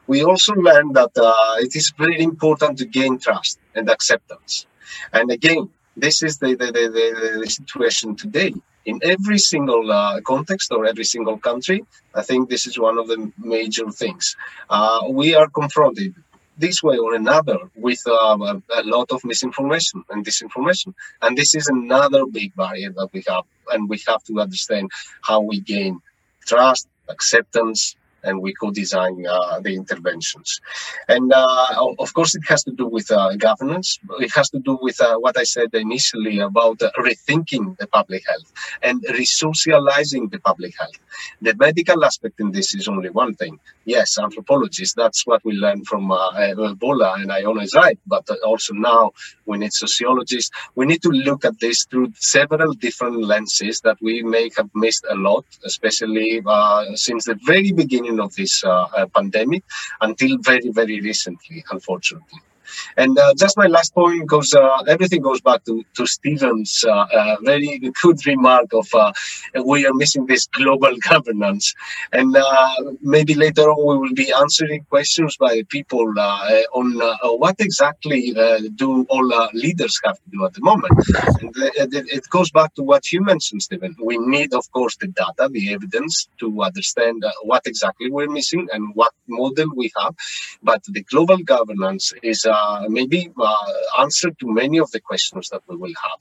[0.07, 1.11] We also learned that
[1.59, 4.67] it is very important to gain trust and acceptance
[5.13, 8.55] and again, this is the, the, the, the situation today.
[8.85, 11.85] In every single uh, context or every single country,
[12.15, 14.37] I think this is one of the major things.
[14.69, 16.15] Uh, we are confronted
[16.59, 20.95] this way or another with uh, a, a, lot of misinformation and disinformation.
[21.23, 23.45] And this is another big barrier that we have.
[23.73, 24.91] And we have to understand
[25.23, 26.01] how we gain
[26.47, 30.61] trust, acceptance, and we co-design uh, the interventions.
[31.09, 33.99] And uh, of course, it has to do with uh, governance.
[34.21, 38.53] It has to do with what I said initially about rethinking the public health
[38.83, 40.99] and resocializing the public health.
[41.41, 43.61] The medical aspect in this is only one thing.
[43.85, 49.13] Yes, anthropologists, that's what we learned from Ebola, and Ilona is right, but also now
[49.47, 50.51] we need sociologists.
[50.75, 55.05] We need to look at this through several different lenses that we may have missed
[55.09, 59.65] a lot, especially uh, since the very beginning beginning of this uh, uh, pandemic
[60.01, 62.41] until very, very recently, unfortunately.
[62.97, 67.07] And uh, just my last point goes, uh, everything goes back to, to Steven's uh,
[67.19, 69.13] uh very good remark of uh,
[69.65, 71.75] we are missing this global governance.
[72.13, 76.13] And uh, maybe later on we will be answering questions by people
[76.79, 76.89] on
[77.43, 78.33] what exactly
[78.77, 80.93] do all leaders have to do at the moment.
[81.79, 83.95] And it goes back to what you mentioned, Steven.
[84.03, 88.95] We need, of course, the data, the evidence to understand what exactly we're missing and
[88.95, 90.15] what model we have.
[90.63, 93.57] But the global governance is uh, maybe uh,
[94.01, 96.19] answer to many of the questions that we will have.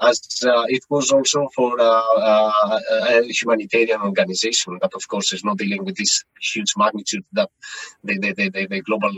[0.00, 5.84] As uh, it was also for a humanitarian organization that, of course, is not dealing
[5.84, 7.48] with this huge magnitude that
[8.02, 9.12] the, the, the, the global,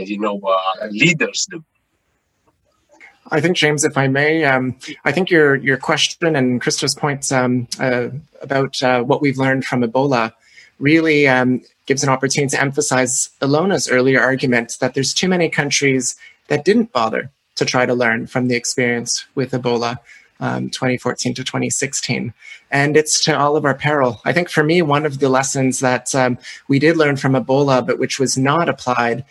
[0.00, 0.40] you know,
[0.90, 1.64] leaders do.
[3.30, 7.32] I think, James, if I may, um, I think your your question and Christos' points
[7.32, 8.08] um, uh,
[8.40, 10.32] about uh, what we've learned from Ebola
[10.78, 16.16] really um, gives an opportunity to emphasize Ilona's earlier argument that there's too many countries
[16.48, 19.98] that didn't bother to try to learn from the experience with Ebola.
[20.38, 22.34] Um, 2014 to 2016.
[22.70, 24.20] And it's to all of our peril.
[24.26, 26.36] I think for me, one of the lessons that um,
[26.68, 29.24] we did learn from Ebola, but which was not applied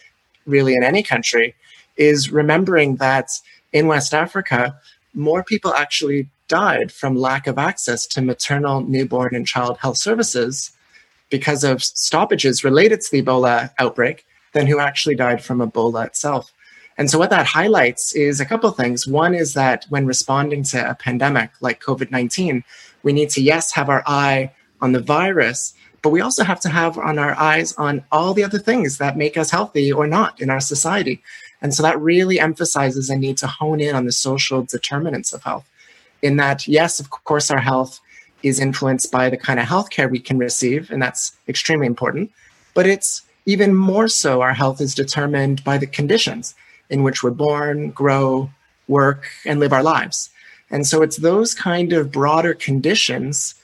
[0.48, 1.54] really in any country,
[1.96, 3.30] is remembering that
[3.72, 4.80] in West Africa,
[5.14, 10.72] more people actually died from lack of access to maternal, newborn, and child health services
[11.30, 16.52] because of stoppages related to the Ebola outbreak than who actually died from Ebola itself.
[16.98, 19.06] And so, what that highlights is a couple things.
[19.06, 22.64] One is that when responding to a pandemic like COVID 19,
[23.04, 26.70] we need to, yes, have our eye on the virus, but we also have to
[26.70, 30.40] have on our eyes on all the other things that make us healthy or not
[30.40, 31.22] in our society.
[31.62, 35.44] And so, that really emphasizes a need to hone in on the social determinants of
[35.44, 35.70] health.
[36.22, 38.00] In that, yes, of course, our health
[38.46, 42.32] is influenced by the kind of healthcare we can receive, and that's extremely important.
[42.76, 46.54] But it's even more so, our health is determined by the conditions
[46.90, 48.52] in which we're born, grow,
[48.88, 50.30] work, and live our lives.
[50.70, 53.56] And so it's those kind of broader conditions,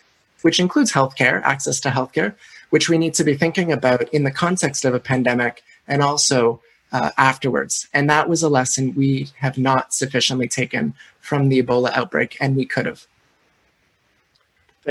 [0.42, 2.34] which includes healthcare, access to healthcare,
[2.72, 6.60] which we need to be thinking about in the context of a pandemic and also
[6.92, 7.88] uh, afterwards.
[7.94, 12.56] And that was a lesson we have not sufficiently taken from the Ebola outbreak, and
[12.56, 13.06] we could have.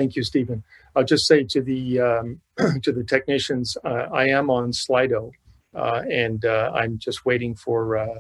[0.01, 0.65] Thank you, Steven.
[0.97, 2.41] I'll just say to the um,
[2.85, 5.31] to the technicians, uh, I am on Slido,
[5.75, 8.19] uh, and uh, I'm just waiting for uh,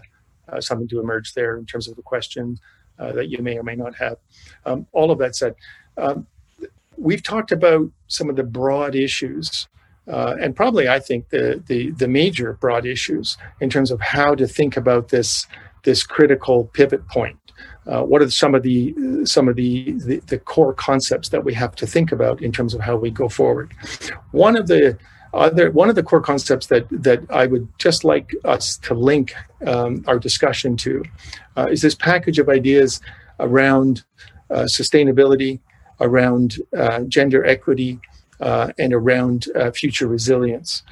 [0.50, 2.58] uh, something to emerge there in terms of the question
[2.98, 4.18] uh, that you may or may not have.
[4.66, 5.54] Um, all of that said,
[5.96, 6.26] um,
[6.98, 9.66] we've talked about some of the broad issues.
[10.06, 14.46] and probably, I think the, the the major broad issues in terms of how to
[14.46, 15.46] think about this
[15.84, 17.39] this critical pivot point
[17.90, 21.52] uh, what are some of the some of the, the, the core concepts that we
[21.54, 23.72] have to think about in terms of how we go forward
[24.30, 24.96] one of the
[25.32, 29.34] other one of the core concepts that that I would just like us to link
[29.66, 31.04] um, our discussion to
[31.56, 33.00] uh, is this package of ideas
[33.38, 34.04] around
[34.50, 35.60] uh, sustainability,
[36.00, 38.00] around uh, gender equity,
[38.40, 40.82] uh, and around uh, future resilience.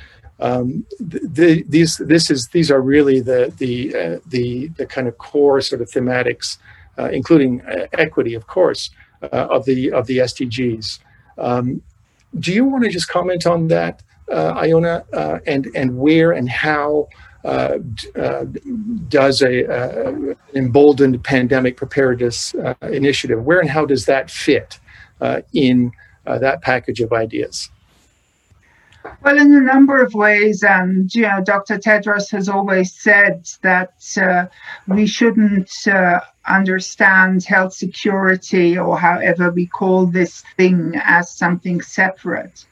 [0.41, 5.19] Um, the, these this is these are really the the uh, the the kind of
[5.19, 6.59] core sort of thematics
[7.07, 8.91] including uh, equity, of course,
[9.23, 10.99] uh, of the of the SDGs.
[11.39, 11.83] Um,
[12.39, 15.05] do you want to just comment on that, Ilona,
[15.47, 17.09] and and where and how
[17.45, 17.79] uh,
[18.17, 18.45] uh,
[19.09, 23.43] does a uh, emboldened pandemic preparedness initiative?
[23.45, 24.79] Where and how does that fit
[25.53, 25.93] in
[26.25, 27.71] that package of ideas?
[29.23, 31.79] Well, in a number of ways, and you know, Dr.
[31.79, 34.47] Tedros has always said that uh,
[34.87, 42.65] we shouldn't uh, understand health security or however we call this thing as something separate,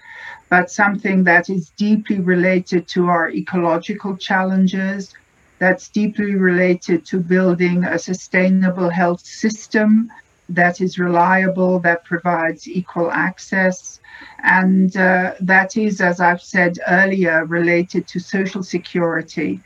[0.48, 5.12] but something that is deeply related to our ecological challenges,
[5.58, 10.10] that's deeply related to building a sustainable health system
[10.48, 14.00] that is reliable, that provides equal access
[14.42, 19.60] and uh, that is, as I've said earlier, related to social security.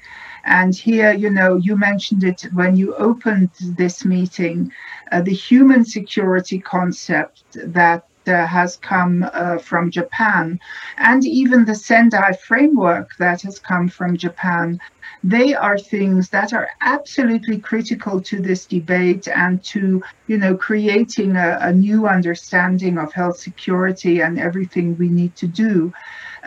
[0.45, 4.73] And here, you know, you mentioned it when you opened this meeting,
[5.13, 10.59] uh, the human security concept that uh, has come uh, from Japan,
[10.97, 14.81] and even the Sendai framework that has come from Japan
[15.23, 21.37] they are things that are absolutely critical to this debate and to you know creating
[21.37, 25.93] a, a new understanding of health security and everything we need to do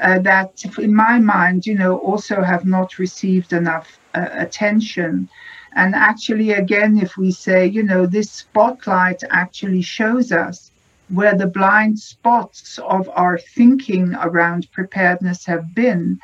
[0.02, 5.30] uh, that in my mind you know also have not received enough uh, attention.
[5.76, 10.72] And actually again if we say you know this spotlight actually shows us
[11.10, 16.20] where the blind spots of our thinking around preparedness have been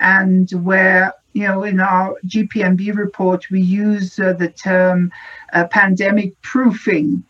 [0.00, 5.12] and where you know, in our GPMB report, we use uh, the term
[5.52, 7.24] uh, pandemic proofing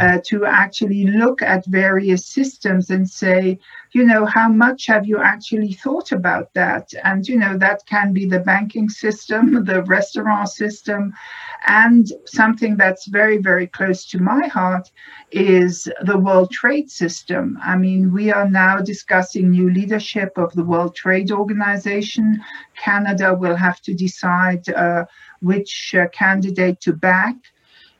[0.00, 3.58] uh, to actually look at various systems and say,
[3.92, 6.92] you know, how much have you actually thought about that?
[7.02, 11.14] And, you know, that can be the banking system, the restaurant system,
[11.66, 14.90] and something that's very, very close to my heart
[15.32, 17.58] is the World Trade System.
[17.62, 22.42] I mean, we are now discussing new leadership of the World Trade Organization.
[22.76, 25.06] Canada will have to decide uh,
[25.40, 27.36] which uh, candidate to back.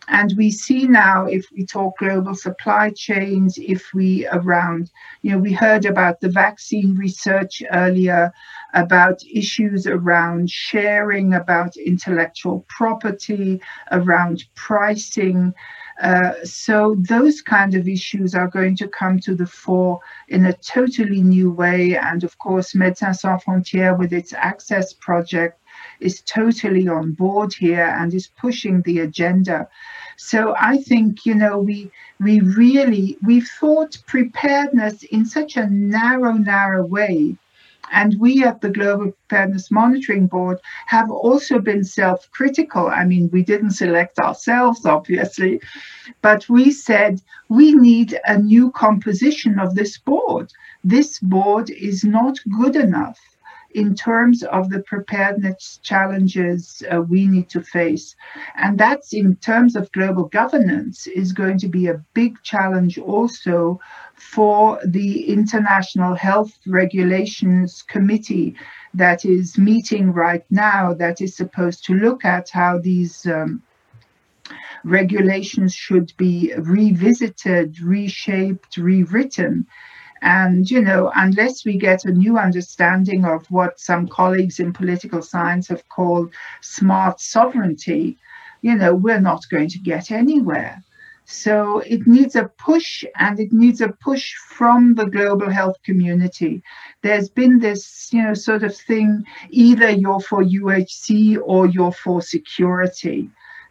[0.09, 4.91] And we see now, if we talk global supply chains, if we around,
[5.23, 8.33] you know, we heard about the vaccine research earlier,
[8.75, 15.53] about issues around sharing, about intellectual property, around pricing.
[16.01, 19.99] Uh, so those kind of issues are going to come to the fore
[20.29, 21.97] in a totally new way.
[21.97, 25.59] And of course, Médecins Sans Frontières with its access project
[26.01, 29.69] is totally on board here and is pushing the agenda.
[30.17, 31.91] So I think, you know, we
[32.21, 37.37] we really we've thought preparedness in such a narrow, narrow way.
[37.93, 42.89] And we at the Global Preparedness Monitoring Board have also been self critical.
[42.89, 45.61] I mean, we didn't select ourselves, obviously,
[46.21, 50.51] but we said we need a new composition of this board.
[50.83, 53.21] This board is not good enough
[53.77, 58.17] in terms of the preparedness challenges uh, we need to face.
[58.57, 63.79] And that's in terms of global governance is going to be a big challenge also
[64.15, 68.57] for the International Health Regulations Committee
[68.95, 73.63] that is meeting right now that is supposed to look at how these um,
[74.85, 79.67] regulations should be revisited, reshaped, rewritten.
[80.23, 85.23] And, you know, unless we get a new understanding of what some colleagues in political
[85.23, 88.19] science have called smart sovereignty,
[88.63, 90.83] you know, we're not going to get anywhere.
[91.29, 96.63] So it needs a push, and it needs a push from the global health community.
[97.03, 102.23] There's been this, you know, sort of thing either you're for UHC or you're for
[102.23, 103.29] security,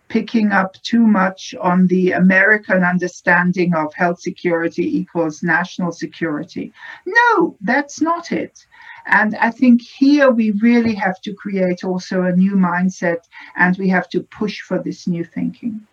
[0.08, 6.72] picking up too much on the American understanding of health security equals national security.
[7.06, 8.66] No, that's not it.
[9.08, 13.20] And I think here we really have to create also a new mindset
[13.56, 15.86] and we have to push for this new thinking.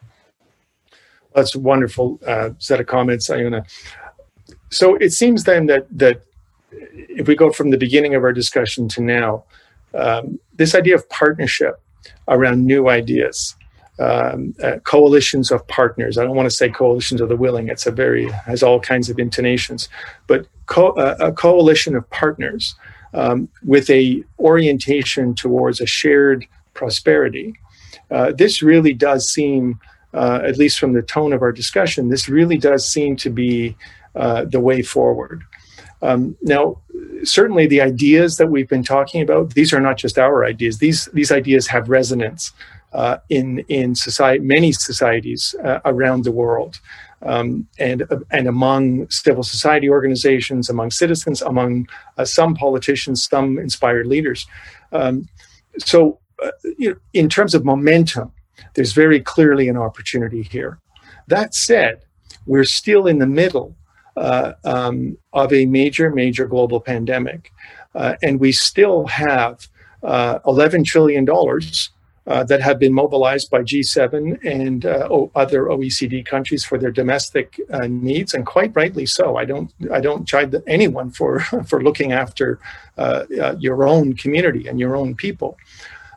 [1.35, 3.65] That's a wonderful uh, set of comments, Ilona.
[4.71, 6.23] So it seems then that that
[6.73, 9.45] if we go from the beginning of our discussion to now,
[9.95, 11.81] um, this idea of partnership
[12.29, 13.55] around new ideas,
[13.99, 16.18] um, uh, coalitions of partners.
[16.18, 17.68] I don't want to say coalitions of the willing.
[17.68, 19.88] It's a very has all kinds of intonations,
[20.26, 22.74] but co- uh, a coalition of partners
[23.14, 27.55] um, with a orientation towards a shared prosperity.
[28.11, 29.78] Uh, this really does seem
[30.14, 33.76] uh, at least from the tone of our discussion, this really does seem to be
[34.14, 35.43] uh, the way forward.
[36.03, 36.80] Um, now,
[37.22, 40.78] certainly the ideas that we've been talking about, these are not just our ideas.
[40.78, 42.53] These, these ideas have resonance
[42.93, 46.80] uh, in, in society, many societies uh, around the world.
[47.24, 51.88] Um, and, and among civil society organizations, among citizens, among
[52.18, 54.47] uh, some politicians, some inspired leaders.
[54.90, 55.28] Um,
[55.78, 58.32] so, uh, you know, in terms of momentum,
[58.74, 60.80] there's very clearly an opportunity here.
[61.28, 62.03] That said,
[62.47, 63.76] we're still in the middle
[64.16, 67.51] uh, um, of a major, major global pandemic.
[67.95, 69.68] Uh, and we still have
[70.03, 71.26] uh, $11 trillion
[72.27, 76.93] uh, that have been mobilized by G7 and uh, o- other OECD countries for their
[76.93, 79.37] domestic uh, needs, and quite rightly so.
[79.37, 82.59] I don't, I don't chide anyone for, for looking after
[83.59, 85.57] your own community and your own people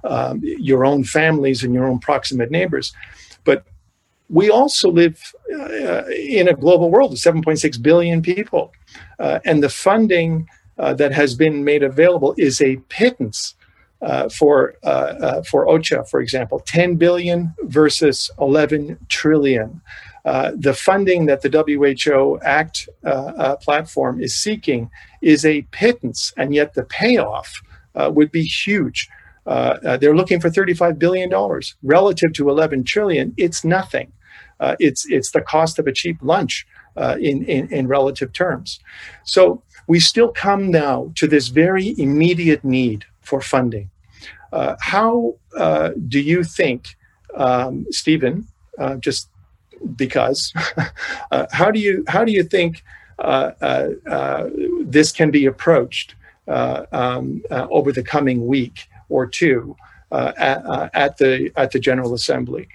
[0.05, 2.93] um, your own families and your own proximate neighbors.
[3.43, 3.65] But
[4.29, 8.71] we also live uh, in a global world of 7.6 billion people.
[9.19, 10.47] Uh, and the funding
[10.77, 13.55] uh, that has been made available is a pittance
[14.01, 19.81] uh, for, uh, uh, for OCHA, for example, 10 billion versus 11 trillion.
[20.23, 22.89] the funding that the WHO ACT
[23.61, 24.89] platform is seeking
[25.21, 27.61] is a pittance, and yet the payoff
[27.95, 29.09] would be huge.
[29.45, 33.33] Uh, uh, they're looking for 35 billion dollars relative to 11 trillion.
[33.37, 34.11] It's nothing.
[34.59, 36.65] Uh, it's it's the cost of a cheap lunch
[36.95, 38.79] uh, in, in in relative terms.
[39.23, 43.89] So we still come now to this very immediate need for funding.
[44.53, 46.95] Uh, how uh, do you think,
[47.35, 48.47] um, Steven?
[48.99, 49.29] just
[49.95, 50.53] because,
[51.51, 52.83] how do you how do you think
[54.85, 56.15] this can be approached
[56.47, 58.87] um, over the coming week?
[59.09, 59.75] or two
[60.11, 62.67] uh, at, uh, at, the at the General Assembly.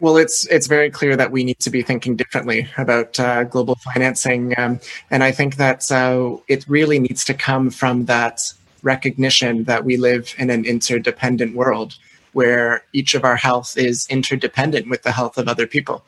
[0.00, 3.76] Well, it's it's very clear that we need to be thinking differently about uh, global
[3.76, 4.80] financing, um,
[5.10, 8.40] and I think that uh, it really needs to come from that
[8.82, 11.96] recognition that we live in an interdependent world
[12.32, 16.04] where each of our health is interdependent with the health of other people.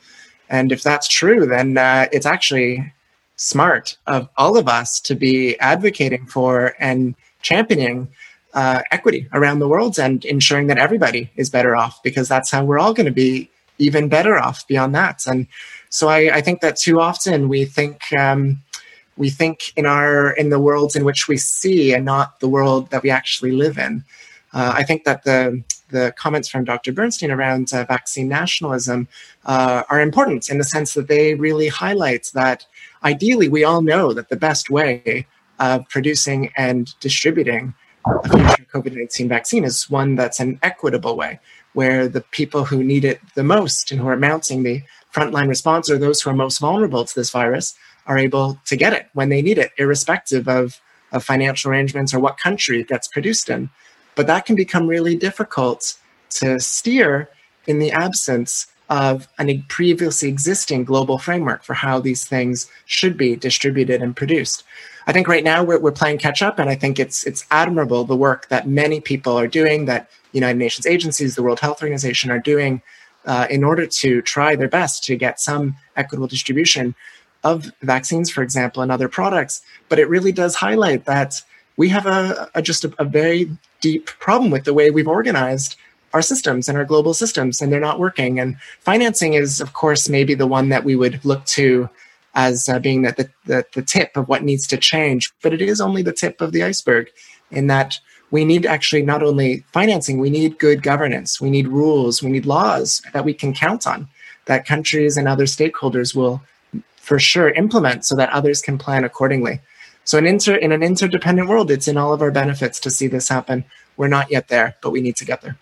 [0.49, 2.93] And if that's true, then uh, it's actually
[3.35, 8.07] smart of all of us to be advocating for and championing
[8.53, 12.63] uh, equity around the world and ensuring that everybody is better off because that's how
[12.63, 13.49] we're all going to be
[13.79, 15.25] even better off beyond that.
[15.25, 15.47] And
[15.89, 18.61] so I, I think that too often we think um,
[19.23, 22.83] we think in our in the worlds in which we see and not the world
[22.91, 24.03] that we actually live in.
[24.57, 25.63] Uh, I think that the
[25.95, 26.91] the comments from Dr.
[26.91, 29.07] Bernstein around uh, vaccine nationalism
[29.45, 32.65] uh, are important in the sense that they really highlight that
[33.11, 35.25] ideally we all know that the best way
[35.57, 37.73] of producing and distributing
[38.05, 41.39] a future COVID 19 vaccine is one that's an equitable way,
[41.79, 44.83] where the people who need it the most and who are mounting the
[45.15, 47.75] frontline response or those who are most vulnerable to this virus
[48.05, 50.79] are able to get it when they need it, irrespective of,
[51.11, 53.69] of financial arrangements or what country it gets produced in.
[54.15, 55.97] But that can become really difficult
[56.31, 57.29] to steer
[57.65, 63.35] in the absence of a previously existing global framework for how these things should be
[63.35, 64.63] distributed and produced.
[65.07, 68.03] I think right now we're, we're playing catch up, and I think it's it's admirable
[68.03, 72.31] the work that many people are doing, that United Nations agencies, the World Health Organization
[72.31, 72.81] are doing
[73.25, 76.95] uh, in order to try their best to get some equitable distribution
[77.43, 79.61] of vaccines, for example, and other products.
[79.89, 81.41] But it really does highlight that
[81.77, 83.49] we have a, a just a, a very
[83.81, 85.75] deep problem with the way we've organized
[86.13, 88.39] our systems and our global systems and they're not working.
[88.39, 91.89] And financing is, of course, maybe the one that we would look to
[92.35, 95.31] as uh, being the, the, the tip of what needs to change.
[95.41, 97.09] But it is only the tip of the iceberg
[97.51, 97.99] in that
[98.31, 102.47] we need actually not only financing, we need good governance, we need rules, we need
[102.47, 104.07] laws that we can count on,
[104.45, 106.41] that countries and other stakeholders will
[107.03, 109.59] for sure implement so that others can plan accordingly.
[110.05, 113.07] So in, inter, in an interdependent world, it's in all of our benefits to see
[113.07, 113.65] this happen.
[113.97, 115.57] We're not yet there, but we need to get there.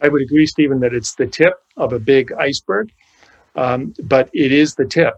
[0.00, 2.90] I would agree, Steven, that it's the tip of a big iceberg,
[3.54, 5.14] um, but it is the tip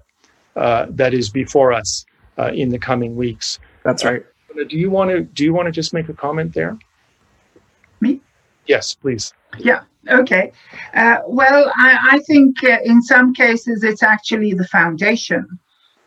[0.57, 2.05] uh, that is before us
[2.37, 3.61] uh, in the coming weeks.
[3.85, 4.25] That's right.
[4.51, 6.77] Uh, do you want to do you want to just make a comment there?
[8.67, 9.33] Yes, please.
[9.59, 9.83] Yeah.
[10.09, 10.53] Okay.
[10.95, 15.59] Uh, well, I, I think uh, in some cases it's actually the foundation,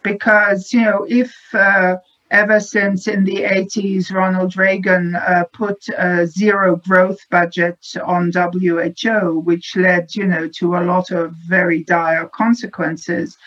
[0.03, 1.97] because you know if uh,
[2.30, 9.39] ever since in the 80s Ronald Reagan uh, put a zero growth budget on WHO,
[9.39, 13.38] which led you know to a lot of very dire consequences.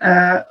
[0.00, 0.42] Uh,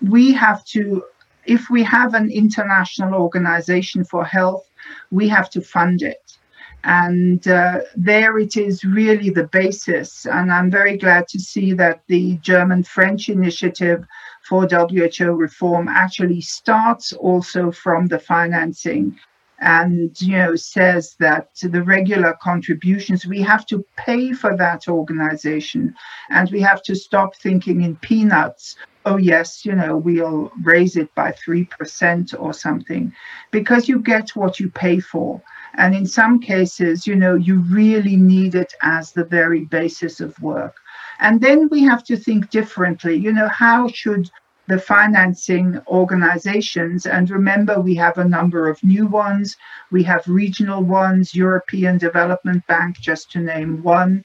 [0.00, 1.04] we have to,
[1.46, 4.64] if we have an international organization for health,
[5.10, 6.36] we have to fund it.
[6.84, 10.26] And uh, there it is really the basis.
[10.26, 14.04] And I'm very glad to see that the German French initiative
[14.42, 19.18] for WHO reform actually starts also from the financing
[19.60, 25.94] and you know says that the regular contributions we have to pay for that organization
[26.30, 28.76] and we have to stop thinking in peanuts
[29.06, 33.12] oh yes you know we'll raise it by 3% or something
[33.52, 35.40] because you get what you pay for
[35.76, 40.38] and in some cases you know you really need it as the very basis of
[40.40, 40.76] work
[41.20, 44.30] and then we have to think differently you know how should
[44.66, 47.06] the financing organizations.
[47.06, 49.56] And remember, we have a number of new ones.
[49.90, 54.24] We have regional ones, European Development Bank, just to name one.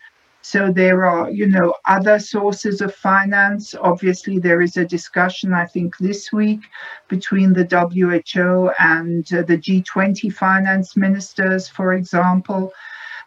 [0.51, 3.75] So there are, you know, other sources of finance.
[3.79, 6.61] Obviously, there is a discussion, I think, this week
[7.07, 12.73] between the WHO and uh, the G20 finance ministers, for example.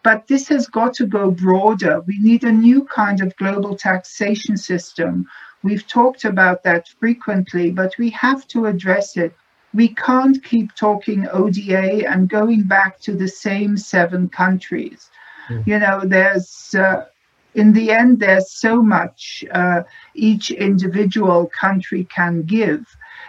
[0.03, 2.01] But this has got to go broader.
[2.01, 5.27] We need a new kind of global taxation system
[5.63, 9.35] We've talked about that frequently, but we have to address it.
[9.73, 15.09] We can't keep talking ODA and going back to the same seven countries.
[15.49, 15.67] Mm.
[15.67, 17.07] You know, there's, uh,
[17.55, 19.83] in the end, there's so much uh,
[20.15, 22.85] each individual country can give.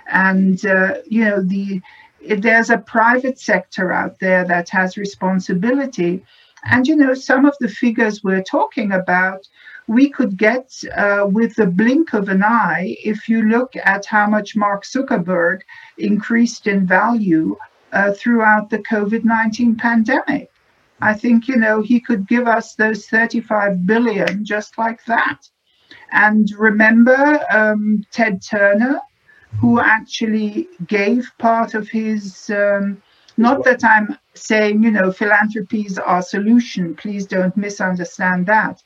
[0.08, 1.82] And, uh, you know, the,
[2.38, 6.24] there's a private sector out there that has responsibility.
[6.64, 9.48] And, you know, some of the figures we're talking about
[9.88, 14.26] we could get uh, with the blink of an eye if you look at how
[14.28, 15.62] much Mark Zuckerberg
[15.98, 17.58] increased in value
[17.92, 20.53] uh, throughout the COVID 19 pandemic.
[21.04, 25.40] I think, you know, he could give us those 35 billion just like that.
[26.14, 29.02] And remember um, Ted Turner,
[29.60, 32.50] who actually gave part of his.
[32.50, 33.02] Um,
[33.36, 36.96] not that I'm saying, you know, philanthropy is our solution.
[36.96, 38.82] Please don't misunderstand that.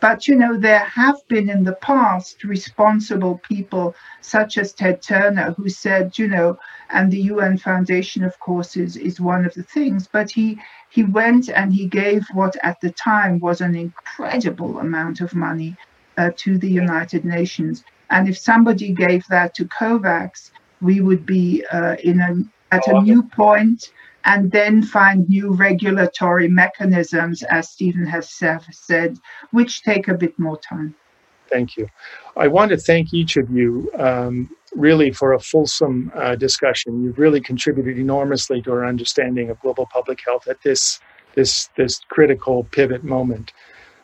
[0.00, 5.52] But, you know, there have been in the past responsible people such as Ted Turner
[5.52, 6.58] who said, you know,
[6.90, 10.58] and the UN Foundation, of course, is, is one of the things, but he,
[10.90, 15.74] he went and he gave what at the time was an incredible amount of money
[16.16, 17.82] uh, to the United Nations.
[18.10, 23.00] And if somebody gave that to COVAX, we would be uh, in a, at a
[23.02, 23.84] new point
[24.24, 29.16] and then find new regulatory mechanisms, as Steven has said,
[29.50, 30.94] which take a bit more time.
[31.50, 31.88] Thank you.
[32.36, 37.02] I want to thank each of you um, really for a fulsome uh, discussion.
[37.02, 41.00] You've really contributed enormously to our understanding of global public health at this
[41.34, 43.52] this this critical pivot moment.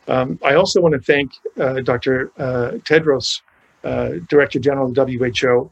[0.08, 2.32] Um, I also want to thank uh, Dr.
[2.36, 3.42] Uh, Tedros,
[3.84, 5.70] uh, Director General of WHO,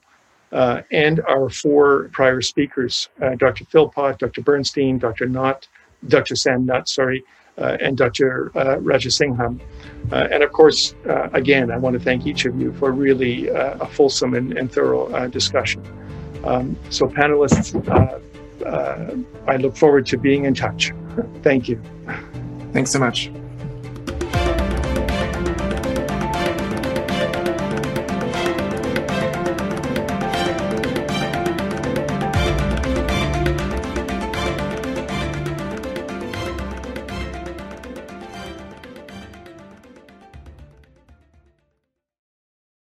[0.52, 3.64] uh, and our four prior speakers, uh, Dr.
[3.64, 4.42] Philpott, Dr.
[4.42, 5.26] Bernstein, Dr.
[5.26, 5.66] Nutt,
[6.06, 6.36] Dr.
[6.36, 7.24] Sam Nutt, sorry,
[7.80, 8.50] and Dr.
[8.54, 9.60] Uh, Rajasingham.
[10.12, 13.48] Uh, and of course, uh, again, I want to thank each of you for really
[13.48, 15.82] a fulsome and, and thorough discussion.
[16.44, 17.74] Um, so, panelists,
[19.46, 20.92] I look forward to being in touch.
[21.42, 21.82] Thank you.
[22.72, 23.30] Thanks so much.